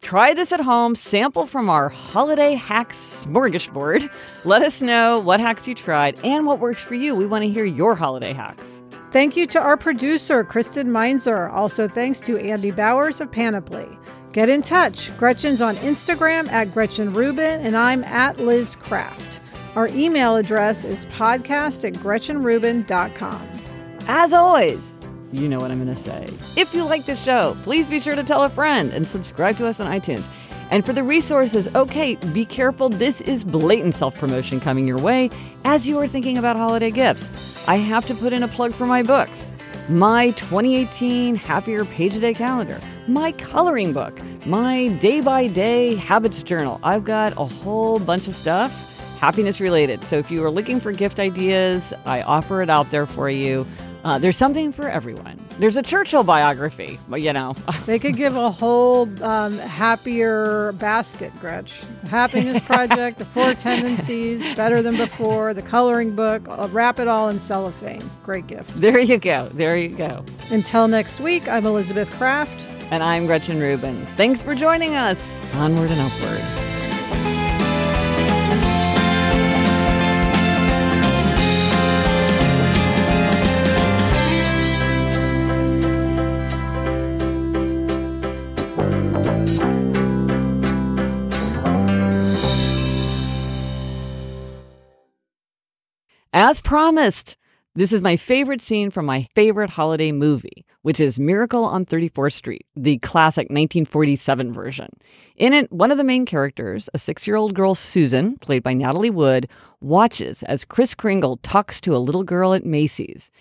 try 0.00 0.32
this 0.32 0.52
at 0.52 0.60
home, 0.60 0.94
sample 0.94 1.46
from 1.46 1.68
our 1.68 1.88
holiday 1.88 2.54
hacks 2.54 3.24
smorgasbord. 3.26 4.12
Let 4.44 4.62
us 4.62 4.80
know 4.80 5.18
what 5.18 5.40
hacks 5.40 5.66
you 5.66 5.74
tried 5.74 6.18
and 6.24 6.46
what 6.46 6.60
works 6.60 6.82
for 6.82 6.94
you. 6.94 7.14
We 7.14 7.26
want 7.26 7.42
to 7.42 7.50
hear 7.50 7.64
your 7.64 7.94
holiday 7.94 8.32
hacks. 8.32 8.80
Thank 9.10 9.36
you 9.36 9.46
to 9.48 9.60
our 9.60 9.76
producer, 9.76 10.42
Kristen 10.42 10.90
Meinzer. 10.90 11.48
Also, 11.48 11.86
thanks 11.86 12.20
to 12.20 12.38
Andy 12.38 12.70
Bowers 12.70 13.20
of 13.20 13.30
Panoply. 13.30 13.88
Get 14.32 14.48
in 14.48 14.62
touch. 14.62 15.16
Gretchen's 15.16 15.62
on 15.62 15.76
Instagram 15.76 16.48
at 16.50 16.72
Gretchen 16.74 17.12
Rubin, 17.12 17.60
and 17.60 17.76
I'm 17.76 18.02
at 18.02 18.40
Liz 18.40 18.74
Craft. 18.74 19.40
Our 19.76 19.88
email 19.88 20.36
address 20.36 20.84
is 20.84 21.04
podcast 21.06 21.84
at 21.84 21.94
GretchenRubin.com. 21.94 23.48
As 24.06 24.32
always, 24.32 24.96
you 25.32 25.48
know 25.48 25.58
what 25.58 25.72
I'm 25.72 25.82
going 25.82 25.92
to 25.92 26.00
say. 26.00 26.28
If 26.56 26.72
you 26.72 26.84
like 26.84 27.06
the 27.06 27.16
show, 27.16 27.56
please 27.64 27.88
be 27.88 27.98
sure 27.98 28.14
to 28.14 28.22
tell 28.22 28.44
a 28.44 28.48
friend 28.48 28.92
and 28.92 29.04
subscribe 29.04 29.56
to 29.56 29.66
us 29.66 29.80
on 29.80 29.90
iTunes. 29.90 30.28
And 30.70 30.86
for 30.86 30.92
the 30.92 31.02
resources, 31.02 31.66
okay, 31.74 32.14
be 32.32 32.44
careful. 32.44 32.88
This 32.88 33.20
is 33.22 33.42
blatant 33.42 33.96
self 33.96 34.16
promotion 34.16 34.60
coming 34.60 34.86
your 34.86 34.98
way 34.98 35.28
as 35.64 35.88
you 35.88 35.98
are 35.98 36.06
thinking 36.06 36.38
about 36.38 36.54
holiday 36.54 36.92
gifts. 36.92 37.32
I 37.66 37.76
have 37.76 38.06
to 38.06 38.14
put 38.14 38.32
in 38.32 38.44
a 38.44 38.48
plug 38.48 38.74
for 38.74 38.86
my 38.86 39.02
books 39.02 39.56
my 39.88 40.30
2018 40.30 41.34
Happier 41.34 41.84
Page 41.84 42.16
a 42.16 42.20
Day 42.20 42.32
calendar, 42.32 42.80
my 43.06 43.32
coloring 43.32 43.92
book, 43.92 44.18
my 44.46 44.88
day 45.00 45.20
by 45.20 45.46
day 45.46 45.94
habits 45.94 46.42
journal. 46.42 46.80
I've 46.82 47.04
got 47.04 47.34
a 47.36 47.44
whole 47.44 47.98
bunch 47.98 48.26
of 48.26 48.34
stuff 48.34 48.93
happiness 49.24 49.58
related. 49.58 50.04
So 50.04 50.18
if 50.18 50.30
you 50.30 50.44
are 50.44 50.50
looking 50.50 50.78
for 50.78 50.92
gift 50.92 51.18
ideas, 51.18 51.94
I 52.04 52.20
offer 52.20 52.60
it 52.60 52.68
out 52.68 52.90
there 52.90 53.06
for 53.06 53.30
you. 53.30 53.66
Uh, 54.04 54.18
there's 54.18 54.36
something 54.36 54.70
for 54.70 54.86
everyone. 54.86 55.40
There's 55.58 55.78
a 55.78 55.82
Churchill 55.82 56.24
biography, 56.24 56.98
but 57.08 57.22
you 57.22 57.32
know. 57.32 57.54
they 57.86 57.98
could 57.98 58.16
give 58.16 58.36
a 58.36 58.50
whole 58.50 59.08
um, 59.24 59.56
happier 59.56 60.72
basket, 60.72 61.32
Gretch. 61.40 61.72
Happiness 62.10 62.60
Project, 62.64 63.18
the 63.18 63.24
Four 63.24 63.54
Tendencies, 63.54 64.54
Better 64.56 64.82
Than 64.82 64.98
Before, 64.98 65.54
the 65.54 65.62
coloring 65.62 66.14
book. 66.14 66.46
I'll 66.46 66.68
wrap 66.68 67.00
it 67.00 67.08
all 67.08 67.30
in 67.30 67.38
cellophane. 67.38 68.02
Great 68.24 68.46
gift. 68.46 68.78
There 68.78 68.98
you 68.98 69.16
go. 69.16 69.48
There 69.54 69.78
you 69.78 69.96
go. 69.96 70.22
Until 70.50 70.86
next 70.86 71.18
week, 71.18 71.48
I'm 71.48 71.64
Elizabeth 71.64 72.10
Craft. 72.10 72.66
And 72.90 73.02
I'm 73.02 73.24
Gretchen 73.24 73.58
Rubin. 73.58 74.04
Thanks 74.18 74.42
for 74.42 74.54
joining 74.54 74.96
us. 74.96 75.18
Onward 75.54 75.90
and 75.90 76.00
upward. 76.02 76.63
As 96.54 96.60
promised, 96.60 97.36
this 97.74 97.92
is 97.92 98.00
my 98.00 98.14
favorite 98.14 98.60
scene 98.60 98.92
from 98.92 99.06
my 99.06 99.26
favorite 99.34 99.70
holiday 99.70 100.12
movie, 100.12 100.64
which 100.82 101.00
is 101.00 101.18
Miracle 101.18 101.64
on 101.64 101.84
34th 101.84 102.34
Street, 102.34 102.64
the 102.76 102.98
classic 102.98 103.46
1947 103.46 104.52
version. 104.52 104.88
In 105.34 105.52
it, 105.52 105.72
one 105.72 105.90
of 105.90 105.98
the 105.98 106.04
main 106.04 106.24
characters, 106.24 106.88
a 106.94 106.98
six 106.98 107.26
year 107.26 107.34
old 107.34 107.54
girl, 107.54 107.74
Susan, 107.74 108.36
played 108.36 108.62
by 108.62 108.72
Natalie 108.72 109.10
Wood, 109.10 109.48
watches 109.80 110.44
as 110.44 110.64
Kris 110.64 110.94
Kringle 110.94 111.38
talks 111.38 111.80
to 111.80 111.96
a 111.96 111.98
little 111.98 112.22
girl 112.22 112.54
at 112.54 112.64
Macy's. 112.64 113.32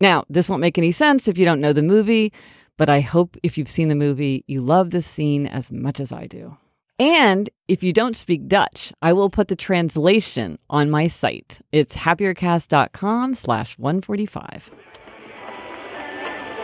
Now, 0.00 0.24
this 0.30 0.48
won't 0.48 0.62
make 0.62 0.78
any 0.78 0.90
sense 0.90 1.28
if 1.28 1.36
you 1.36 1.44
don't 1.44 1.60
know 1.60 1.74
the 1.74 1.82
movie, 1.82 2.32
but 2.78 2.88
I 2.88 3.00
hope 3.00 3.36
if 3.42 3.58
you've 3.58 3.68
seen 3.68 3.88
the 3.88 3.94
movie, 3.94 4.42
you 4.46 4.62
love 4.62 4.88
this 4.88 5.06
scene 5.06 5.46
as 5.46 5.70
much 5.70 6.00
as 6.00 6.12
I 6.12 6.24
do. 6.28 6.56
And 6.98 7.50
if 7.66 7.82
you 7.82 7.92
don't 7.92 8.16
speak 8.16 8.46
Dutch, 8.46 8.92
I 9.02 9.12
will 9.12 9.28
put 9.28 9.48
the 9.48 9.56
translation 9.56 10.58
on 10.70 10.90
my 10.90 11.08
site. 11.08 11.60
It's 11.72 11.96
happiercast.com 11.96 13.34
slash 13.34 13.76
145. 13.78 14.70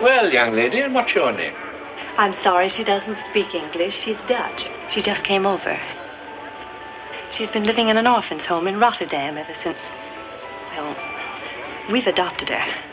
Well, 0.01 0.33
young 0.33 0.53
lady, 0.53 0.81
and 0.81 0.95
what's 0.95 1.15
your 1.15 1.33
name? 1.33 1.53
I'm 2.17 2.33
sorry 2.33 2.69
she 2.69 2.85
doesn't 2.85 3.19
speak 3.19 3.55
English. 3.55 3.95
She's 3.95 4.23
Dutch. 4.23 4.71
She 4.89 5.01
just 5.01 5.25
came 5.25 5.47
over. 5.47 5.77
She's 7.31 7.51
been 7.51 7.65
living 7.65 7.89
in 7.89 7.97
an 7.97 8.07
orphan's 8.07 8.47
home 8.47 8.67
in 8.67 8.79
Rotterdam 8.79 9.37
ever 9.37 9.55
since. 9.55 9.91
Well, 10.77 10.97
we've 11.91 12.07
adopted 12.07 12.51
her. 12.51 12.90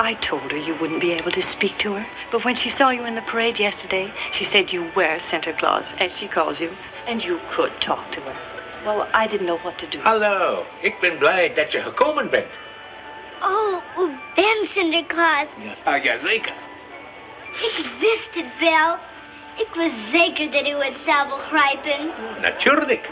I 0.00 0.14
told 0.14 0.52
her 0.52 0.58
you 0.58 0.74
wouldn't 0.74 1.00
be 1.00 1.12
able 1.12 1.32
to 1.32 1.42
speak 1.42 1.76
to 1.78 1.94
her. 1.94 2.06
But 2.30 2.44
when 2.44 2.54
she 2.54 2.70
saw 2.70 2.90
you 2.90 3.04
in 3.04 3.16
the 3.16 3.22
parade 3.22 3.58
yesterday, 3.58 4.12
she 4.30 4.44
said 4.44 4.72
you 4.72 4.84
were 4.94 5.18
Santa 5.18 5.52
Claus, 5.52 5.92
as 6.00 6.16
she 6.16 6.28
calls 6.28 6.60
you, 6.60 6.70
and 7.08 7.24
you 7.24 7.40
could 7.50 7.72
talk 7.80 8.08
to 8.12 8.20
her. 8.20 8.36
Well, 8.84 9.08
I 9.12 9.26
didn't 9.26 9.46
know 9.46 9.58
what 9.58 9.76
to 9.78 9.86
do. 9.86 9.98
Hallo, 9.98 10.64
ik 10.80 11.00
ben 11.00 11.18
blij 11.18 11.54
dat 11.54 11.72
je 11.72 11.82
gekomen 11.82 12.30
bent. 12.30 12.46
Oh, 13.42 13.82
u 13.98 14.10
bent 14.34 14.68
Sinterklaas. 14.70 15.48
Ja, 15.62 15.92
ah, 15.92 16.04
ja 16.04 16.16
zeker. 16.16 16.52
Ik 17.52 17.86
wist 18.00 18.34
het 18.34 18.58
wel. 18.60 18.96
Ik 19.56 19.74
was 19.74 19.90
zeker 20.10 20.50
dat 20.50 20.66
u 20.66 20.84
het 20.84 20.96
zou 21.04 21.28
begrijpen. 21.28 22.08
Oh, 22.08 22.42
natuurlijk. 22.42 23.08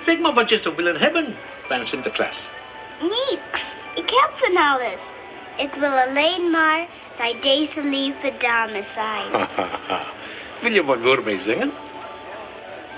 Zeg 0.00 0.18
maar 0.18 0.32
wat 0.32 0.48
je 0.48 0.58
zou 0.58 0.76
willen 0.76 1.00
hebben 1.00 1.36
van 1.66 1.86
Sinterklaas. 1.86 2.48
Niks. 2.98 3.62
Ik 3.94 4.10
heb 4.10 4.30
van 4.34 4.56
alles. 4.56 5.00
Ik 5.58 5.74
wil 5.74 5.98
alleen 5.98 6.50
maar 6.50 6.86
bij 7.16 7.36
deze 7.40 7.80
lieve 7.80 8.32
dame 8.38 8.82
zijn. 8.82 9.48
wil 10.60 10.72
je 10.72 10.84
wat 10.84 10.98
voor 11.02 11.22
mij 11.24 11.38
zingen? 11.38 11.72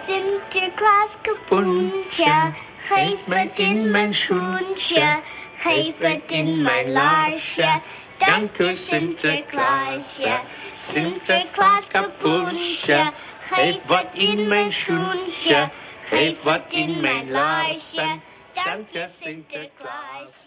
Sinterklaas 0.07 1.15
kapoentje, 1.23 2.53
geef 2.77 3.25
het 3.25 3.59
in 3.59 3.91
mijn 3.91 4.15
schoentje, 4.15 5.21
geef 5.57 5.99
het 5.99 6.23
in 6.27 6.63
mijn 6.63 6.93
laarsje. 6.93 7.81
Dank 8.17 8.59
u 8.59 8.75
Sinterklaasje, 8.75 10.39
Sinterklaas 10.73 11.87
kapoentje, 11.87 13.13
geef 13.41 13.77
wat 13.87 14.07
in 14.13 14.49
mijn 14.49 14.73
schoentje, 14.73 15.69
geef 16.05 16.43
wat 16.43 16.65
in 16.69 17.01
mijn 17.01 17.31
laarsje. 17.31 18.19
Dank 18.53 18.89
je 18.89 19.05
Sinterklaas. 19.21 20.47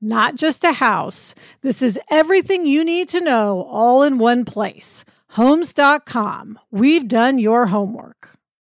not 0.00 0.36
just 0.36 0.64
a 0.64 0.72
house, 0.72 1.34
this 1.62 1.82
is 1.82 1.98
everything 2.10 2.66
you 2.66 2.84
need 2.84 3.08
to 3.10 3.20
know 3.20 3.62
all 3.70 4.02
in 4.02 4.18
one 4.18 4.44
place. 4.44 5.04
Homes.com. 5.30 6.58
We've 6.70 7.06
done 7.06 7.38
your 7.38 7.66
homework. 7.66 8.39